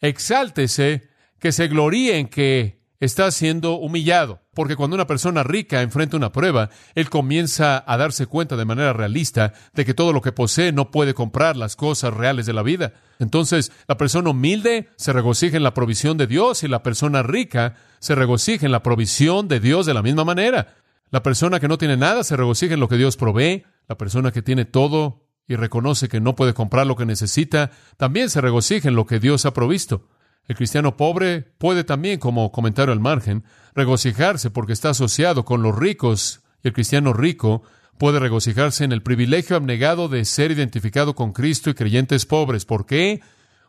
Exáltese, 0.00 1.08
que 1.38 1.52
se 1.52 1.68
gloríe 1.68 2.18
en 2.18 2.28
que 2.28 2.78
está 3.00 3.30
siendo 3.30 3.74
humillado. 3.74 4.42
Porque 4.54 4.76
cuando 4.76 4.96
una 4.96 5.06
persona 5.06 5.44
rica 5.44 5.82
enfrenta 5.82 6.16
una 6.16 6.32
prueba, 6.32 6.70
él 6.94 7.10
comienza 7.10 7.84
a 7.86 7.96
darse 7.96 8.26
cuenta 8.26 8.56
de 8.56 8.64
manera 8.64 8.92
realista 8.92 9.52
de 9.72 9.84
que 9.84 9.94
todo 9.94 10.12
lo 10.12 10.20
que 10.20 10.32
posee 10.32 10.72
no 10.72 10.90
puede 10.90 11.14
comprar 11.14 11.56
las 11.56 11.76
cosas 11.76 12.12
reales 12.12 12.46
de 12.46 12.52
la 12.52 12.62
vida. 12.62 12.94
Entonces, 13.20 13.70
la 13.86 13.96
persona 13.96 14.30
humilde 14.30 14.88
se 14.96 15.12
regocija 15.12 15.56
en 15.56 15.62
la 15.62 15.74
provisión 15.74 16.18
de 16.18 16.26
Dios 16.26 16.64
y 16.64 16.68
la 16.68 16.82
persona 16.82 17.22
rica 17.22 17.76
se 18.00 18.14
regocija 18.14 18.66
en 18.66 18.72
la 18.72 18.82
provisión 18.82 19.46
de 19.46 19.60
Dios 19.60 19.86
de 19.86 19.94
la 19.94 20.02
misma 20.02 20.24
manera. 20.24 20.74
La 21.10 21.22
persona 21.22 21.60
que 21.60 21.68
no 21.68 21.78
tiene 21.78 21.96
nada 21.96 22.24
se 22.24 22.36
regocija 22.36 22.74
en 22.74 22.80
lo 22.80 22.88
que 22.88 22.96
Dios 22.96 23.16
provee. 23.16 23.64
La 23.86 23.96
persona 23.96 24.32
que 24.32 24.42
tiene 24.42 24.64
todo 24.64 25.27
y 25.48 25.56
reconoce 25.56 26.08
que 26.08 26.20
no 26.20 26.36
puede 26.36 26.54
comprar 26.54 26.86
lo 26.86 26.94
que 26.94 27.06
necesita, 27.06 27.70
también 27.96 28.28
se 28.30 28.42
regocija 28.42 28.86
en 28.86 28.94
lo 28.94 29.06
que 29.06 29.18
Dios 29.18 29.46
ha 29.46 29.54
provisto. 29.54 30.06
El 30.46 30.56
cristiano 30.56 30.96
pobre 30.96 31.42
puede 31.58 31.84
también, 31.84 32.20
como 32.20 32.52
comentario 32.52 32.92
al 32.92 33.00
margen, 33.00 33.44
regocijarse 33.74 34.50
porque 34.50 34.74
está 34.74 34.90
asociado 34.90 35.44
con 35.44 35.62
los 35.62 35.76
ricos 35.76 36.42
y 36.62 36.68
el 36.68 36.74
cristiano 36.74 37.12
rico 37.12 37.62
puede 37.98 38.20
regocijarse 38.20 38.84
en 38.84 38.92
el 38.92 39.02
privilegio 39.02 39.56
abnegado 39.56 40.08
de 40.08 40.24
ser 40.24 40.50
identificado 40.50 41.14
con 41.14 41.32
Cristo 41.32 41.70
y 41.70 41.74
creyentes 41.74 42.26
pobres. 42.26 42.64
¿Por 42.64 42.86
qué? 42.86 43.20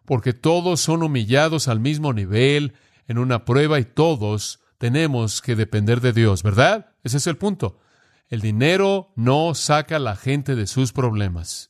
Porque 0.06 0.34
todos 0.34 0.82
son 0.82 1.02
humillados 1.02 1.68
al 1.68 1.80
mismo 1.80 2.14
nivel 2.14 2.74
en 3.08 3.18
una 3.18 3.46
prueba 3.46 3.80
y 3.80 3.86
todos 3.86 4.60
tenemos 4.78 5.42
que 5.42 5.56
depender 5.56 6.02
de 6.02 6.14
Dios, 6.14 6.44
¿verdad? 6.44 6.94
Ese 7.04 7.18
es 7.18 7.28
el 7.28 7.38
punto. 7.38 7.80
El 8.30 8.42
dinero 8.42 9.12
no 9.16 9.56
saca 9.56 9.96
a 9.96 10.00
la 10.00 10.16
gente 10.16 10.56
de 10.56 10.68
sus 10.68 10.94
problemas, 10.94 11.69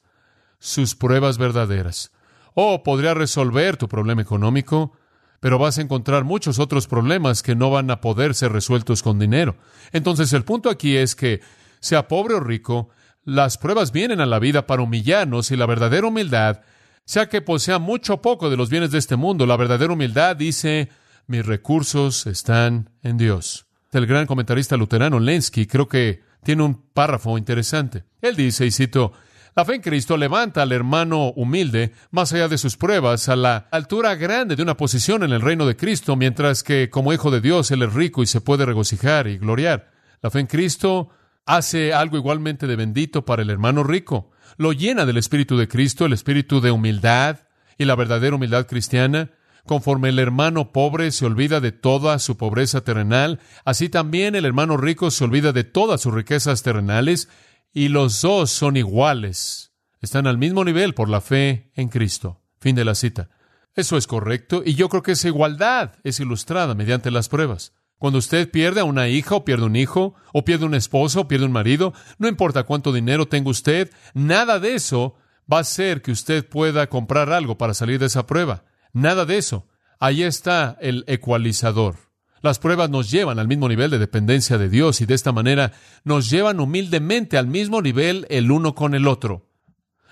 sus 0.60 0.96
pruebas 0.96 1.38
verdaderas. 1.38 2.12
Oh, 2.54 2.84
podría 2.84 3.14
resolver 3.14 3.78
tu 3.78 3.88
problema 3.88 4.22
económico, 4.22 4.94
pero 5.40 5.58
vas 5.58 5.78
a 5.78 5.82
encontrar 5.82 6.24
muchos 6.24 6.60
otros 6.60 6.88
problemas 6.88 7.42
que 7.44 7.56
no 7.56 7.70
van 7.70 7.90
a 7.92 8.02
poder 8.02 8.36
ser 8.36 8.52
resueltos 8.52 9.02
con 9.02 9.20
dinero. 9.20 9.56
Entonces 9.92 10.34
el 10.34 10.44
punto 10.44 10.70
aquí 10.70 10.98
es 10.98 11.16
que, 11.16 11.42
sea 11.80 12.08
pobre 12.08 12.36
o 12.36 12.40
rico, 12.40 12.90
las 13.24 13.58
pruebas 13.58 13.92
vienen 13.92 14.22
a 14.22 14.26
la 14.26 14.40
vida 14.40 14.68
para 14.68 14.82
humillarnos 14.82 15.52
y 15.52 15.56
la 15.56 15.66
verdadera 15.66 16.08
humildad, 16.08 16.62
sea 17.06 17.30
que 17.30 17.42
posea 17.42 17.80
mucho 17.80 18.16
o 18.16 18.22
poco 18.22 18.50
de 18.50 18.58
los 18.58 18.70
bienes 18.70 18.92
de 18.92 19.00
este 19.00 19.16
mundo, 19.16 19.46
la 19.46 19.58
verdadera 19.58 19.94
humildad 19.94 20.36
dice, 20.36 20.90
mis 21.28 21.46
recursos 21.46 22.28
están 22.28 22.92
en 23.02 23.18
Dios. 23.18 23.66
El 23.92 24.06
gran 24.06 24.28
comentarista 24.28 24.78
luterano 24.78 25.20
Lenski 25.20 25.66
creo 25.66 25.88
que 25.88 26.22
tiene 26.44 26.64
un 26.64 26.76
párrafo 26.94 27.38
interesante. 27.38 28.04
Él 28.22 28.36
dice, 28.36 28.66
y 28.66 28.72
cito, 28.72 29.14
la 29.60 29.66
fe 29.66 29.76
en 29.76 29.82
Cristo 29.82 30.16
levanta 30.16 30.62
al 30.62 30.72
hermano 30.72 31.34
humilde 31.36 31.92
más 32.12 32.32
allá 32.32 32.48
de 32.48 32.58
sus 32.58 32.78
pruebas 32.78 33.28
a 33.28 33.36
la 33.36 33.68
altura 33.72 34.16
grande 34.16 34.56
de 34.56 34.64
una 34.64 34.78
posición 34.78 35.22
en 35.24 35.34
el 35.34 35.42
reino 35.42 35.66
de 35.66 35.76
Cristo, 35.76 36.16
mientras 36.16 36.64
que 36.64 36.90
como 36.90 37.12
hijo 37.12 37.30
de 37.30 37.42
Dios 37.42 37.70
él 37.72 37.82
es 37.82 37.92
rico 37.92 38.24
y 38.24 38.26
se 38.26 38.40
puede 38.40 38.66
regocijar 38.66 39.28
y 39.28 39.38
gloriar. 39.38 39.92
La 40.22 40.30
fe 40.30 40.40
en 40.40 40.48
Cristo 40.48 41.10
hace 41.46 41.94
algo 41.94 42.16
igualmente 42.16 42.68
de 42.68 42.78
bendito 42.78 43.26
para 43.26 43.42
el 43.42 43.50
hermano 43.50 43.84
rico. 43.84 44.32
Lo 44.56 44.72
llena 44.72 45.06
del 45.06 45.18
Espíritu 45.18 45.58
de 45.58 45.68
Cristo, 45.68 46.06
el 46.06 46.14
Espíritu 46.14 46.62
de 46.62 46.72
humildad 46.72 47.40
y 47.78 47.84
la 47.84 47.96
verdadera 47.96 48.38
humildad 48.38 48.66
cristiana. 48.66 49.32
Conforme 49.66 50.08
el 50.08 50.20
hermano 50.20 50.72
pobre 50.72 51.12
se 51.12 51.26
olvida 51.26 51.60
de 51.60 51.74
toda 51.74 52.18
su 52.20 52.38
pobreza 52.38 52.86
terrenal, 52.86 53.42
así 53.66 53.90
también 53.90 54.36
el 54.36 54.46
hermano 54.46 54.78
rico 54.78 55.12
se 55.12 55.26
olvida 55.26 55.52
de 55.52 55.66
todas 55.66 56.00
sus 56.00 56.14
riquezas 56.14 56.64
terrenales, 56.64 57.28
y 57.74 57.90
los 57.90 58.22
dos 58.22 58.50
son 58.50 58.78
iguales. 58.78 59.72
Están 60.02 60.28
al 60.28 60.38
mismo 60.38 60.64
nivel 60.64 60.94
por 60.94 61.10
la 61.10 61.22
fe 61.22 61.72
en 61.76 61.90
Cristo. 61.90 62.42
Fin 62.60 62.76
de 62.76 62.86
la 62.86 62.96
cita. 62.96 63.30
Eso 63.76 63.98
es 63.98 64.08
correcto, 64.08 64.64
y 64.66 64.76
yo 64.76 64.90
creo 64.90 65.04
que 65.04 65.14
esa 65.14 65.28
igualdad 65.28 65.94
es 66.04 66.20
ilustrada 66.20 66.76
mediante 66.76 67.12
las 67.12 67.30
pruebas. 67.30 67.74
Cuando 67.98 68.20
usted 68.20 68.50
pierde 68.50 68.80
a 68.80 68.86
una 68.86 69.10
hija 69.10 69.36
o 69.36 69.46
pierde 69.46 69.66
un 69.66 69.76
hijo, 69.76 70.16
o 70.34 70.44
pierde 70.46 70.66
un 70.66 70.74
esposo 70.74 71.22
o 71.22 71.28
pierde 71.28 71.46
un 71.46 71.52
marido, 71.52 71.94
no 72.18 72.28
importa 72.28 72.64
cuánto 72.64 72.94
dinero 72.94 73.28
tenga 73.28 73.50
usted, 73.50 73.92
nada 74.14 74.60
de 74.60 74.76
eso 74.76 75.16
va 75.52 75.58
a 75.58 75.62
hacer 75.62 76.02
que 76.02 76.12
usted 76.12 76.48
pueda 76.48 76.88
comprar 76.88 77.32
algo 77.32 77.58
para 77.58 77.74
salir 77.74 78.00
de 78.00 78.06
esa 78.06 78.26
prueba. 78.26 78.64
Nada 78.94 79.26
de 79.26 79.38
eso. 79.38 79.68
Ahí 80.00 80.24
está 80.24 80.78
el 80.80 81.04
ecualizador. 81.08 82.09
Las 82.42 82.60
pruebas 82.60 82.90
nos 82.90 83.12
llevan 83.12 83.40
al 83.40 83.48
mismo 83.48 83.68
nivel 83.68 83.92
de 83.92 84.00
dependencia 84.00 84.58
de 84.58 84.70
Dios 84.70 85.02
y 85.02 85.06
de 85.06 85.14
esta 85.14 85.32
manera 85.32 85.74
nos 86.04 86.30
llevan 86.30 86.60
humildemente 86.60 87.38
al 87.38 87.48
mismo 87.48 87.82
nivel 87.82 88.26
el 88.30 88.52
uno 88.52 88.76
con 88.76 88.96
el 88.96 89.08
otro. 89.08 89.48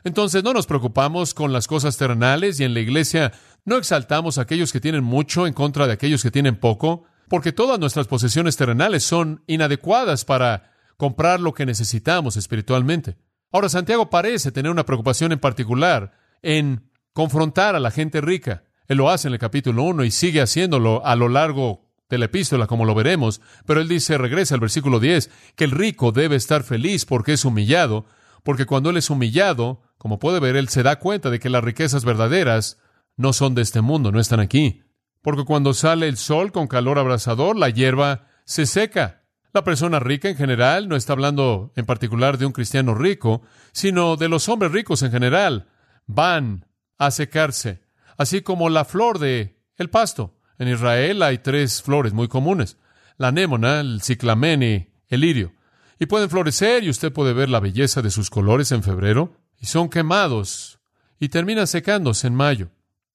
Entonces 0.04 0.44
no 0.44 0.54
nos 0.54 0.68
preocupamos 0.68 1.34
con 1.34 1.54
las 1.54 1.68
cosas 1.68 1.98
terrenales 1.98 2.60
y 2.60 2.64
en 2.64 2.74
la 2.74 2.80
iglesia 2.80 3.34
no 3.66 3.78
exaltamos 3.78 4.38
a 4.38 4.42
aquellos 4.42 4.72
que 4.72 4.80
tienen 4.80 5.04
mucho 5.04 5.48
en 5.48 5.54
contra 5.54 5.88
de 5.88 5.94
aquellos 5.94 6.24
que 6.24 6.32
tienen 6.32 6.56
poco 6.58 7.06
porque 7.30 7.52
todas 7.52 7.80
nuestras 7.80 8.08
posesiones 8.08 8.56
terrenales 8.56 9.04
son 9.04 9.44
inadecuadas 9.48 10.24
para 10.24 10.72
comprar 10.96 11.40
lo 11.40 11.54
que 11.54 11.66
necesitamos 11.66 12.38
espiritualmente. 12.38 13.18
Ahora, 13.52 13.70
Santiago 13.70 14.10
parece 14.10 14.52
tener 14.52 14.72
una 14.72 14.86
preocupación 14.86 15.32
en 15.32 15.40
particular 15.40 16.14
en 16.42 16.90
confrontar 17.14 17.76
a 17.76 17.80
la 17.80 17.92
gente 17.92 18.22
rica. 18.22 18.64
Él 18.88 18.98
lo 18.98 19.10
hace 19.10 19.28
en 19.28 19.34
el 19.34 19.40
capítulo 19.40 19.84
1 19.84 20.04
y 20.06 20.12
sigue 20.12 20.42
haciéndolo 20.42 21.06
a 21.06 21.16
lo 21.16 21.30
largo 21.30 21.87
de 22.10 22.18
la 22.18 22.26
epístola, 22.26 22.68
como 22.68 22.86
lo 22.86 22.96
veremos, 22.96 23.42
pero 23.66 23.82
él 23.82 23.88
dice, 23.88 24.18
regresa 24.18 24.56
al 24.56 24.62
versículo 24.62 25.00
10, 25.00 25.30
que 25.56 25.64
el 25.64 25.72
rico 25.72 26.12
debe 26.12 26.36
estar 26.36 26.64
feliz 26.64 27.06
porque 27.06 27.34
es 27.34 27.46
humillado, 27.46 28.06
porque 28.44 28.66
cuando 28.66 28.90
él 28.90 28.98
es 28.98 29.10
humillado, 29.10 29.82
como 29.98 30.20
puede 30.20 30.40
ver, 30.40 30.56
él 30.56 30.70
se 30.70 30.84
da 30.84 31.00
cuenta 31.00 31.30
de 31.30 31.40
que 31.40 31.50
las 31.50 31.64
riquezas 31.64 32.06
verdaderas 32.06 32.80
no 33.16 33.34
son 33.34 33.56
de 33.56 33.62
este 33.62 33.82
mundo, 33.82 34.12
no 34.12 34.20
están 34.20 34.40
aquí 34.40 34.84
porque 35.28 35.44
cuando 35.44 35.74
sale 35.74 36.08
el 36.08 36.16
sol 36.16 36.54
con 36.54 36.68
calor 36.68 36.98
abrasador, 36.98 37.58
la 37.58 37.68
hierba 37.68 38.28
se 38.46 38.66
seca. 38.66 39.26
La 39.52 39.66
persona 39.66 40.00
rica 40.00 40.30
en 40.30 40.38
general 40.38 40.88
no 40.88 40.96
está 40.96 41.12
hablando 41.12 41.74
en 41.76 41.86
particular 41.86 42.38
de 42.38 42.46
un 42.46 42.54
cristiano 42.54 42.96
rico, 42.96 43.42
sino 43.74 44.16
de 44.16 44.30
los 44.30 44.48
hombres 44.48 44.72
ricos 44.72 45.02
en 45.04 45.12
general. 45.12 45.68
Van 46.06 46.66
a 46.98 47.12
secarse, 47.12 47.82
así 48.18 48.42
como 48.42 48.70
la 48.70 48.86
flor 48.86 49.20
de 49.20 49.60
el 49.76 49.90
pasto. 49.90 50.37
En 50.60 50.68
Israel 50.68 51.22
hay 51.24 51.38
tres 51.40 51.82
flores 51.82 52.14
muy 52.14 52.28
comunes: 52.28 52.78
la 53.18 53.30
anémona, 53.30 53.80
el 53.80 54.02
ciclamen 54.02 54.64
y 54.64 54.88
el 55.10 55.22
lirio. 55.22 55.54
Y 56.00 56.06
pueden 56.06 56.30
florecer 56.30 56.84
y 56.84 56.90
usted 56.90 57.12
puede 57.12 57.34
ver 57.34 57.50
la 57.50 57.60
belleza 57.60 58.02
de 58.02 58.12
sus 58.12 58.30
colores 58.30 58.72
en 58.72 58.84
febrero 58.84 59.34
y 59.60 59.66
son 59.66 59.90
quemados 59.90 60.80
y 61.20 61.30
terminan 61.30 61.68
secándose 61.68 62.28
en 62.28 62.36
mayo. 62.36 62.70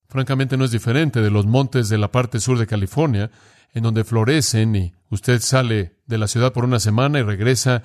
Francamente 0.09 0.57
no 0.57 0.65
es 0.65 0.73
diferente 0.73 1.21
de 1.21 1.31
los 1.31 1.47
montes 1.47 1.89
de 1.89 1.99
la 1.99 2.11
parte 2.11 2.41
sur 2.41 2.59
de 2.59 2.67
California, 2.67 3.31
en 3.73 3.83
donde 3.83 4.05
florecen 4.05 4.77
y 4.77 4.93
usted 5.09 5.41
sale 5.41 5.97
de 6.07 6.19
la 6.19 6.29
ciudad 6.29 6.53
por 6.53 6.65
una 6.65 6.81
semana 6.81 7.21
y 7.21 7.23
regresa 7.23 7.83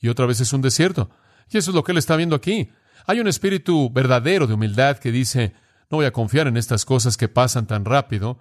y 0.00 0.08
otra 0.08 0.26
vez 0.26 0.40
es 0.40 0.52
un 0.52 0.62
desierto. 0.62 1.10
Y 1.50 1.58
eso 1.58 1.70
es 1.70 1.74
lo 1.74 1.84
que 1.84 1.92
él 1.92 1.98
está 1.98 2.16
viendo 2.16 2.34
aquí. 2.34 2.70
Hay 3.06 3.20
un 3.20 3.28
espíritu 3.28 3.90
verdadero 3.90 4.46
de 4.46 4.54
humildad 4.54 4.98
que 4.98 5.12
dice, 5.12 5.54
no 5.90 5.98
voy 5.98 6.06
a 6.06 6.12
confiar 6.12 6.46
en 6.46 6.56
estas 6.56 6.84
cosas 6.84 7.16
que 7.16 7.28
pasan 7.28 7.66
tan 7.66 7.84
rápido, 7.84 8.40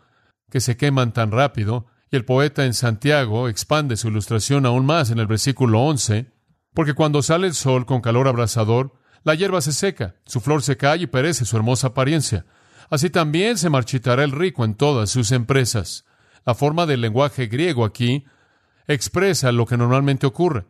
que 0.49 0.59
se 0.59 0.77
queman 0.77 1.13
tan 1.13 1.31
rápido. 1.31 1.87
Y 2.09 2.15
el 2.15 2.25
poeta 2.25 2.65
en 2.65 2.73
Santiago 2.73 3.49
expande 3.49 3.97
su 3.97 4.07
ilustración 4.07 4.65
aún 4.65 4.85
más 4.85 5.09
en 5.09 5.19
el 5.19 5.27
versículo 5.27 5.81
11, 5.81 6.31
porque 6.73 6.93
cuando 6.93 7.21
sale 7.21 7.47
el 7.47 7.53
sol 7.53 7.85
con 7.85 8.01
calor 8.01 8.27
abrasador, 8.27 8.93
la 9.23 9.35
hierba 9.35 9.61
se 9.61 9.73
seca, 9.73 10.15
su 10.25 10.39
flor 10.39 10.63
se 10.63 10.77
cae 10.77 10.99
y 10.99 11.07
perece 11.07 11.43
su 11.43 11.57
hermosa 11.57 11.87
apariencia. 11.87 12.45
Así 12.89 13.09
también 13.09 13.57
se 13.57 13.69
marchitará 13.69 14.23
el 14.23 14.31
rico 14.31 14.63
en 14.63 14.75
todas 14.75 15.09
sus 15.09 15.31
empresas. 15.31 16.05
La 16.45 16.55
forma 16.55 16.85
del 16.85 17.01
lenguaje 17.01 17.47
griego 17.47 17.83
aquí 17.83 18.23
expresa 18.87 19.51
lo 19.51 19.65
que 19.65 19.75
normalmente 19.75 20.25
ocurre. 20.25 20.65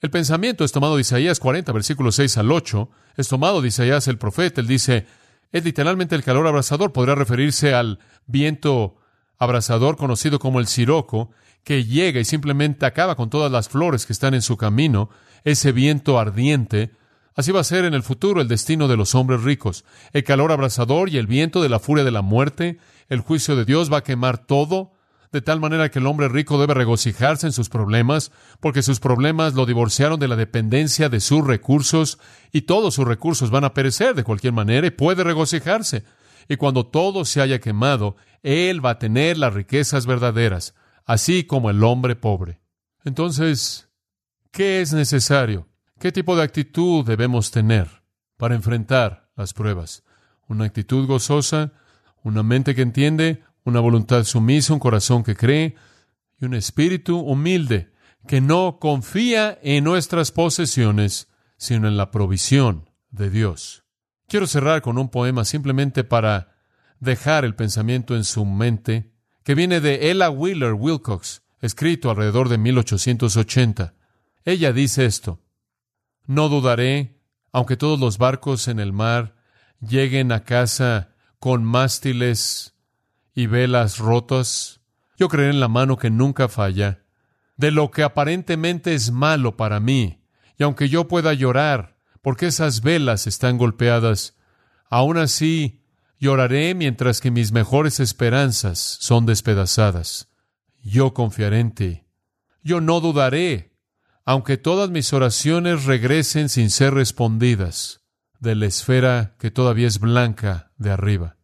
El 0.00 0.10
pensamiento 0.10 0.64
es 0.64 0.72
tomado 0.72 0.96
de 0.96 1.02
Isaías 1.02 1.38
40, 1.38 1.72
versículos 1.72 2.16
6 2.16 2.38
al 2.38 2.50
8, 2.50 2.90
es 3.16 3.28
tomado 3.28 3.60
de 3.62 3.68
Isaías 3.68 4.08
el 4.08 4.18
profeta. 4.18 4.60
Él 4.60 4.66
dice, 4.66 5.06
es 5.52 5.64
literalmente 5.64 6.16
el 6.16 6.24
calor 6.24 6.46
abrasador, 6.46 6.92
podría 6.92 7.14
referirse 7.14 7.74
al 7.74 8.00
viento 8.26 8.96
abrasador 9.40 9.96
conocido 9.96 10.38
como 10.38 10.60
el 10.60 10.68
siroco, 10.68 11.32
que 11.64 11.84
llega 11.84 12.20
y 12.20 12.24
simplemente 12.24 12.86
acaba 12.86 13.16
con 13.16 13.28
todas 13.28 13.50
las 13.50 13.68
flores 13.68 14.06
que 14.06 14.12
están 14.12 14.34
en 14.34 14.42
su 14.42 14.56
camino, 14.56 15.10
ese 15.42 15.72
viento 15.72 16.20
ardiente 16.20 16.92
Así 17.40 17.52
va 17.52 17.60
a 17.60 17.64
ser 17.64 17.86
en 17.86 17.94
el 17.94 18.02
futuro 18.02 18.42
el 18.42 18.48
destino 18.48 18.88
de 18.88 18.98
los 18.98 19.14
hombres 19.14 19.42
ricos. 19.42 19.84
El 20.12 20.24
calor 20.24 20.52
abrasador 20.52 21.08
y 21.08 21.16
el 21.16 21.26
viento 21.26 21.62
de 21.62 21.68
la 21.68 21.78
furia 21.78 22.04
de 22.04 22.10
la 22.10 22.22
muerte, 22.22 22.78
el 23.08 23.20
juicio 23.20 23.56
de 23.56 23.64
Dios 23.64 23.90
va 23.90 23.98
a 23.98 24.04
quemar 24.04 24.38
todo, 24.38 24.92
de 25.32 25.40
tal 25.40 25.58
manera 25.60 25.90
que 25.90 26.00
el 26.00 26.06
hombre 26.06 26.28
rico 26.28 26.60
debe 26.60 26.74
regocijarse 26.74 27.46
en 27.46 27.52
sus 27.52 27.68
problemas, 27.68 28.32
porque 28.60 28.82
sus 28.82 28.98
problemas 29.00 29.54
lo 29.54 29.64
divorciaron 29.64 30.18
de 30.18 30.26
la 30.26 30.36
dependencia 30.36 31.08
de 31.08 31.20
sus 31.20 31.46
recursos, 31.46 32.18
y 32.52 32.62
todos 32.62 32.94
sus 32.94 33.06
recursos 33.06 33.50
van 33.50 33.64
a 33.64 33.74
perecer 33.74 34.14
de 34.14 34.24
cualquier 34.24 34.52
manera, 34.52 34.88
y 34.88 34.90
puede 34.90 35.22
regocijarse. 35.24 36.04
Y 36.50 36.56
cuando 36.56 36.84
todo 36.84 37.24
se 37.24 37.40
haya 37.40 37.60
quemado, 37.60 38.16
él 38.42 38.84
va 38.84 38.90
a 38.90 38.98
tener 38.98 39.38
las 39.38 39.54
riquezas 39.54 40.04
verdaderas, 40.04 40.74
así 41.04 41.44
como 41.44 41.70
el 41.70 41.84
hombre 41.84 42.16
pobre. 42.16 42.60
Entonces, 43.04 43.88
¿qué 44.50 44.80
es 44.80 44.92
necesario? 44.92 45.68
¿Qué 46.00 46.10
tipo 46.10 46.34
de 46.34 46.42
actitud 46.42 47.06
debemos 47.06 47.52
tener 47.52 48.02
para 48.36 48.56
enfrentar 48.56 49.30
las 49.36 49.54
pruebas? 49.54 50.02
Una 50.48 50.64
actitud 50.64 51.06
gozosa, 51.06 51.70
una 52.24 52.42
mente 52.42 52.74
que 52.74 52.82
entiende, 52.82 53.44
una 53.62 53.78
voluntad 53.78 54.24
sumisa, 54.24 54.74
un 54.74 54.80
corazón 54.80 55.22
que 55.22 55.36
cree 55.36 55.76
y 56.40 56.46
un 56.46 56.54
espíritu 56.54 57.20
humilde 57.20 57.92
que 58.26 58.40
no 58.40 58.80
confía 58.80 59.56
en 59.62 59.84
nuestras 59.84 60.32
posesiones, 60.32 61.28
sino 61.58 61.86
en 61.86 61.96
la 61.96 62.10
provisión 62.10 62.90
de 63.12 63.30
Dios. 63.30 63.84
Quiero 64.30 64.46
cerrar 64.46 64.80
con 64.80 64.96
un 64.96 65.08
poema 65.08 65.44
simplemente 65.44 66.04
para 66.04 66.54
dejar 67.00 67.44
el 67.44 67.56
pensamiento 67.56 68.14
en 68.14 68.22
su 68.22 68.44
mente, 68.44 69.10
que 69.42 69.56
viene 69.56 69.80
de 69.80 70.08
Ella 70.08 70.30
Wheeler 70.30 70.74
Wilcox, 70.74 71.42
escrito 71.60 72.10
alrededor 72.10 72.48
de 72.48 72.56
1880. 72.56 73.92
Ella 74.44 74.72
dice 74.72 75.04
esto, 75.04 75.40
no 76.28 76.48
dudaré, 76.48 77.18
aunque 77.50 77.76
todos 77.76 77.98
los 77.98 78.18
barcos 78.18 78.68
en 78.68 78.78
el 78.78 78.92
mar 78.92 79.34
lleguen 79.80 80.30
a 80.30 80.44
casa 80.44 81.08
con 81.40 81.64
mástiles 81.64 82.76
y 83.34 83.48
velas 83.48 83.98
rotas. 83.98 84.80
Yo 85.18 85.26
creeré 85.26 85.50
en 85.50 85.58
la 85.58 85.66
mano 85.66 85.96
que 85.96 86.08
nunca 86.08 86.46
falla, 86.46 87.02
de 87.56 87.72
lo 87.72 87.90
que 87.90 88.04
aparentemente 88.04 88.94
es 88.94 89.10
malo 89.10 89.56
para 89.56 89.80
mí, 89.80 90.22
y 90.56 90.62
aunque 90.62 90.88
yo 90.88 91.08
pueda 91.08 91.34
llorar 91.34 91.99
porque 92.22 92.46
esas 92.46 92.82
velas 92.82 93.26
están 93.26 93.58
golpeadas, 93.58 94.36
aún 94.88 95.18
así 95.18 95.84
lloraré 96.18 96.74
mientras 96.74 97.20
que 97.20 97.30
mis 97.30 97.52
mejores 97.52 98.00
esperanzas 98.00 98.78
son 98.78 99.26
despedazadas. 99.26 100.28
Yo 100.82 101.14
confiaré 101.14 101.60
en 101.60 101.72
ti. 101.72 102.04
Yo 102.62 102.80
no 102.80 103.00
dudaré 103.00 103.70
aunque 104.30 104.56
todas 104.56 104.90
mis 104.90 105.12
oraciones 105.12 105.86
regresen 105.86 106.48
sin 106.48 106.70
ser 106.70 106.94
respondidas 106.94 108.02
de 108.38 108.54
la 108.54 108.66
esfera 108.66 109.34
que 109.40 109.50
todavía 109.50 109.88
es 109.88 109.98
blanca 109.98 110.70
de 110.76 110.92
arriba. 110.92 111.36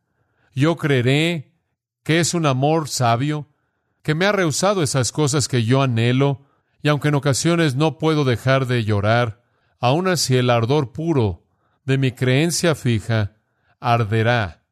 Yo 0.55 0.77
creeré 0.77 1.53
que 2.05 2.21
es 2.21 2.33
un 2.33 2.47
amor 2.47 2.89
sabio, 2.89 3.49
que 4.03 4.15
me 4.15 4.25
ha 4.25 4.31
rehusado 4.31 4.85
esas 4.85 5.11
cosas 5.11 5.49
que 5.49 5.65
yo 5.65 5.83
anhelo, 5.83 6.47
y 6.81 6.89
aunque 6.89 7.09
en 7.09 7.17
ocasiones 7.17 7.75
no 7.75 7.99
puedo 7.99 8.25
dejar 8.25 8.67
de 8.67 8.85
llorar, 8.85 9.43
aun 9.81 10.09
así 10.09 10.37
el 10.37 10.51
ardor 10.51 10.93
puro 10.93 11.45
de 11.85 11.99
mi 11.99 12.13
creencia 12.13 12.75
fija 12.75 13.37
arderá 13.81 14.65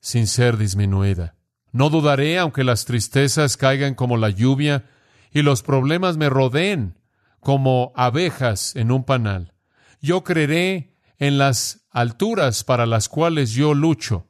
sin 0.00 0.26
ser 0.26 0.56
disminuida. 0.56 1.36
No 1.70 1.90
dudaré 1.90 2.38
aunque 2.38 2.64
las 2.64 2.84
tristezas 2.84 3.56
caigan 3.56 3.94
como 3.94 4.16
la 4.16 4.30
lluvia 4.30 4.88
y 5.32 5.42
los 5.42 5.62
problemas 5.62 6.16
me 6.16 6.28
rodeen 6.28 6.98
como 7.40 7.92
abejas 7.96 8.76
en 8.76 8.90
un 8.92 9.04
panal. 9.04 9.54
Yo 10.00 10.22
creeré 10.24 10.94
en 11.18 11.38
las 11.38 11.86
alturas 11.90 12.64
para 12.64 12.86
las 12.86 13.08
cuales 13.08 13.52
yo 13.52 13.74
lucho, 13.74 14.26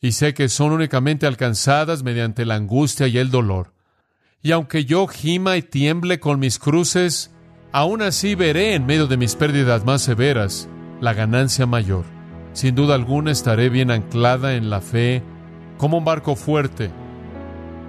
y 0.00 0.12
sé 0.12 0.34
que 0.34 0.48
son 0.48 0.72
únicamente 0.72 1.26
alcanzadas 1.26 2.02
mediante 2.02 2.44
la 2.44 2.54
angustia 2.54 3.08
y 3.08 3.18
el 3.18 3.30
dolor. 3.30 3.74
Y 4.40 4.52
aunque 4.52 4.84
yo 4.84 5.06
gima 5.08 5.56
y 5.56 5.62
tiemble 5.62 6.20
con 6.20 6.38
mis 6.38 6.58
cruces, 6.58 7.32
aún 7.72 8.02
así 8.02 8.34
veré 8.34 8.74
en 8.74 8.86
medio 8.86 9.06
de 9.06 9.16
mis 9.16 9.34
pérdidas 9.34 9.84
más 9.84 10.02
severas 10.02 10.68
la 11.00 11.12
ganancia 11.12 11.66
mayor. 11.66 12.04
Sin 12.52 12.74
duda 12.74 12.94
alguna 12.94 13.30
estaré 13.30 13.68
bien 13.68 13.90
anclada 13.90 14.54
en 14.54 14.70
la 14.70 14.80
fe 14.80 15.22
como 15.76 15.98
un 15.98 16.04
barco 16.04 16.34
fuerte, 16.34 16.90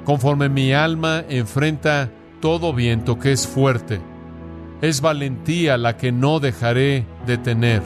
conforme 0.06 0.50
mi 0.50 0.74
alma 0.74 1.24
enfrenta 1.28 2.12
todo 2.40 2.74
viento 2.74 3.18
que 3.18 3.32
es 3.32 3.48
fuerte. 3.48 4.00
Es 4.82 5.02
valentía 5.02 5.78
la 5.78 5.98
que 5.98 6.12
no 6.12 6.40
dejaré 6.40 7.06
de 7.26 7.38
tener, 7.38 7.82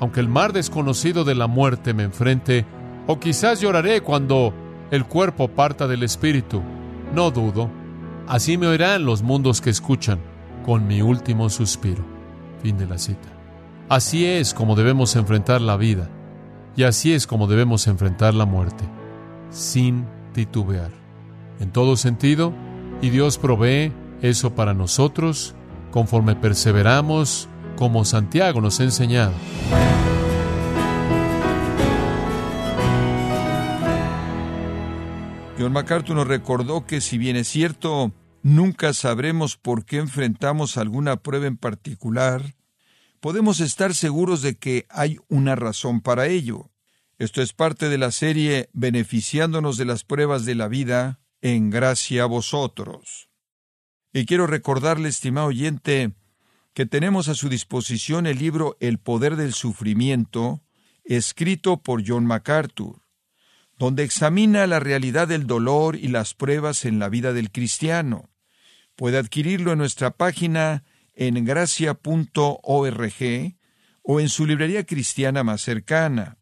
aunque 0.00 0.20
el 0.20 0.28
mar 0.28 0.52
desconocido 0.52 1.24
de 1.24 1.34
la 1.34 1.46
muerte 1.46 1.94
me 1.94 2.02
enfrente, 2.02 2.66
o 3.06 3.20
quizás 3.20 3.60
lloraré 3.60 4.00
cuando 4.00 4.52
el 4.90 5.04
cuerpo 5.04 5.48
parta 5.48 5.86
del 5.86 6.02
espíritu. 6.02 6.60
No 7.14 7.30
dudo, 7.30 7.70
así 8.26 8.58
me 8.58 8.66
oirán 8.66 9.04
los 9.04 9.22
mundos 9.22 9.60
que 9.60 9.70
escuchan 9.70 10.18
con 10.66 10.86
mi 10.88 11.00
último 11.00 11.48
suspiro. 11.48 12.04
Fin 12.62 12.76
de 12.76 12.86
la 12.86 12.98
cita. 12.98 13.28
Así 13.88 14.26
es 14.26 14.52
como 14.52 14.74
debemos 14.74 15.14
enfrentar 15.14 15.60
la 15.60 15.76
vida, 15.76 16.10
y 16.74 16.82
así 16.82 17.14
es 17.14 17.28
como 17.28 17.46
debemos 17.46 17.86
enfrentar 17.86 18.34
la 18.34 18.44
muerte, 18.44 18.84
sin 19.50 20.06
titubear. 20.34 20.90
En 21.60 21.70
todo 21.70 21.96
sentido, 21.96 22.52
y 23.00 23.10
Dios 23.10 23.38
provee 23.38 23.92
eso 24.22 24.54
para 24.54 24.74
nosotros 24.74 25.54
conforme 25.92 26.34
perseveramos 26.34 27.48
como 27.76 28.04
Santiago 28.04 28.60
nos 28.60 28.80
ha 28.80 28.84
enseñado. 28.84 29.32
John 35.58 35.72
MacArthur 35.72 36.16
nos 36.16 36.26
recordó 36.26 36.84
que 36.84 37.00
si 37.00 37.16
bien 37.18 37.36
es 37.36 37.48
cierto, 37.48 38.12
nunca 38.46 38.92
sabremos 38.92 39.56
por 39.56 39.84
qué 39.84 39.96
enfrentamos 39.96 40.76
alguna 40.76 41.16
prueba 41.16 41.48
en 41.48 41.56
particular, 41.56 42.54
podemos 43.18 43.58
estar 43.58 43.92
seguros 43.92 44.40
de 44.40 44.56
que 44.56 44.86
hay 44.88 45.18
una 45.28 45.56
razón 45.56 46.00
para 46.00 46.28
ello. 46.28 46.70
Esto 47.18 47.42
es 47.42 47.52
parte 47.52 47.88
de 47.88 47.98
la 47.98 48.12
serie 48.12 48.70
Beneficiándonos 48.72 49.76
de 49.78 49.86
las 49.86 50.04
pruebas 50.04 50.44
de 50.44 50.54
la 50.54 50.68
vida, 50.68 51.18
en 51.40 51.70
gracia 51.70 52.22
a 52.22 52.26
vosotros. 52.26 53.28
Y 54.12 54.26
quiero 54.26 54.46
recordarle, 54.46 55.08
estimado 55.08 55.48
oyente, 55.48 56.12
que 56.72 56.86
tenemos 56.86 57.28
a 57.28 57.34
su 57.34 57.48
disposición 57.48 58.26
el 58.26 58.38
libro 58.38 58.76
El 58.78 58.98
poder 58.98 59.34
del 59.34 59.54
sufrimiento, 59.54 60.62
escrito 61.04 61.82
por 61.82 62.06
John 62.06 62.24
MacArthur 62.26 63.06
donde 63.78 64.04
examina 64.04 64.66
la 64.66 64.80
realidad 64.80 65.28
del 65.28 65.46
dolor 65.46 65.96
y 65.96 66.08
las 66.08 66.32
pruebas 66.32 66.84
en 66.84 66.98
la 66.98 67.08
vida 67.08 67.32
del 67.32 67.50
cristiano. 67.50 68.30
Puede 68.96 69.18
adquirirlo 69.18 69.72
en 69.72 69.78
nuestra 69.78 70.10
página 70.10 70.84
en 71.14 71.44
gracia.org 71.44 71.96
o 74.02 74.20
en 74.20 74.28
su 74.28 74.46
librería 74.46 74.84
cristiana 74.84 75.44
más 75.44 75.60
cercana. 75.60 76.38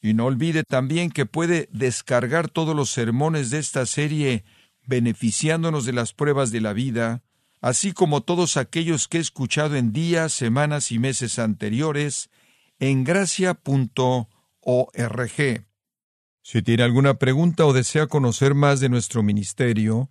Y 0.00 0.14
no 0.14 0.24
olvide 0.26 0.62
también 0.64 1.10
que 1.10 1.26
puede 1.26 1.68
descargar 1.72 2.48
todos 2.48 2.74
los 2.74 2.90
sermones 2.90 3.50
de 3.50 3.58
esta 3.58 3.84
serie 3.84 4.44
beneficiándonos 4.86 5.84
de 5.84 5.92
las 5.92 6.14
pruebas 6.14 6.50
de 6.50 6.62
la 6.62 6.72
vida, 6.72 7.22
así 7.60 7.92
como 7.92 8.22
todos 8.22 8.56
aquellos 8.56 9.06
que 9.06 9.18
he 9.18 9.20
escuchado 9.20 9.76
en 9.76 9.92
días, 9.92 10.32
semanas 10.32 10.90
y 10.90 10.98
meses 10.98 11.38
anteriores 11.38 12.30
en 12.78 13.04
gracia.org. 13.04 14.26
Si 16.42 16.62
tiene 16.62 16.82
alguna 16.82 17.14
pregunta 17.14 17.66
o 17.66 17.74
desea 17.74 18.06
conocer 18.06 18.54
más 18.54 18.80
de 18.80 18.88
nuestro 18.88 19.22
ministerio, 19.22 20.10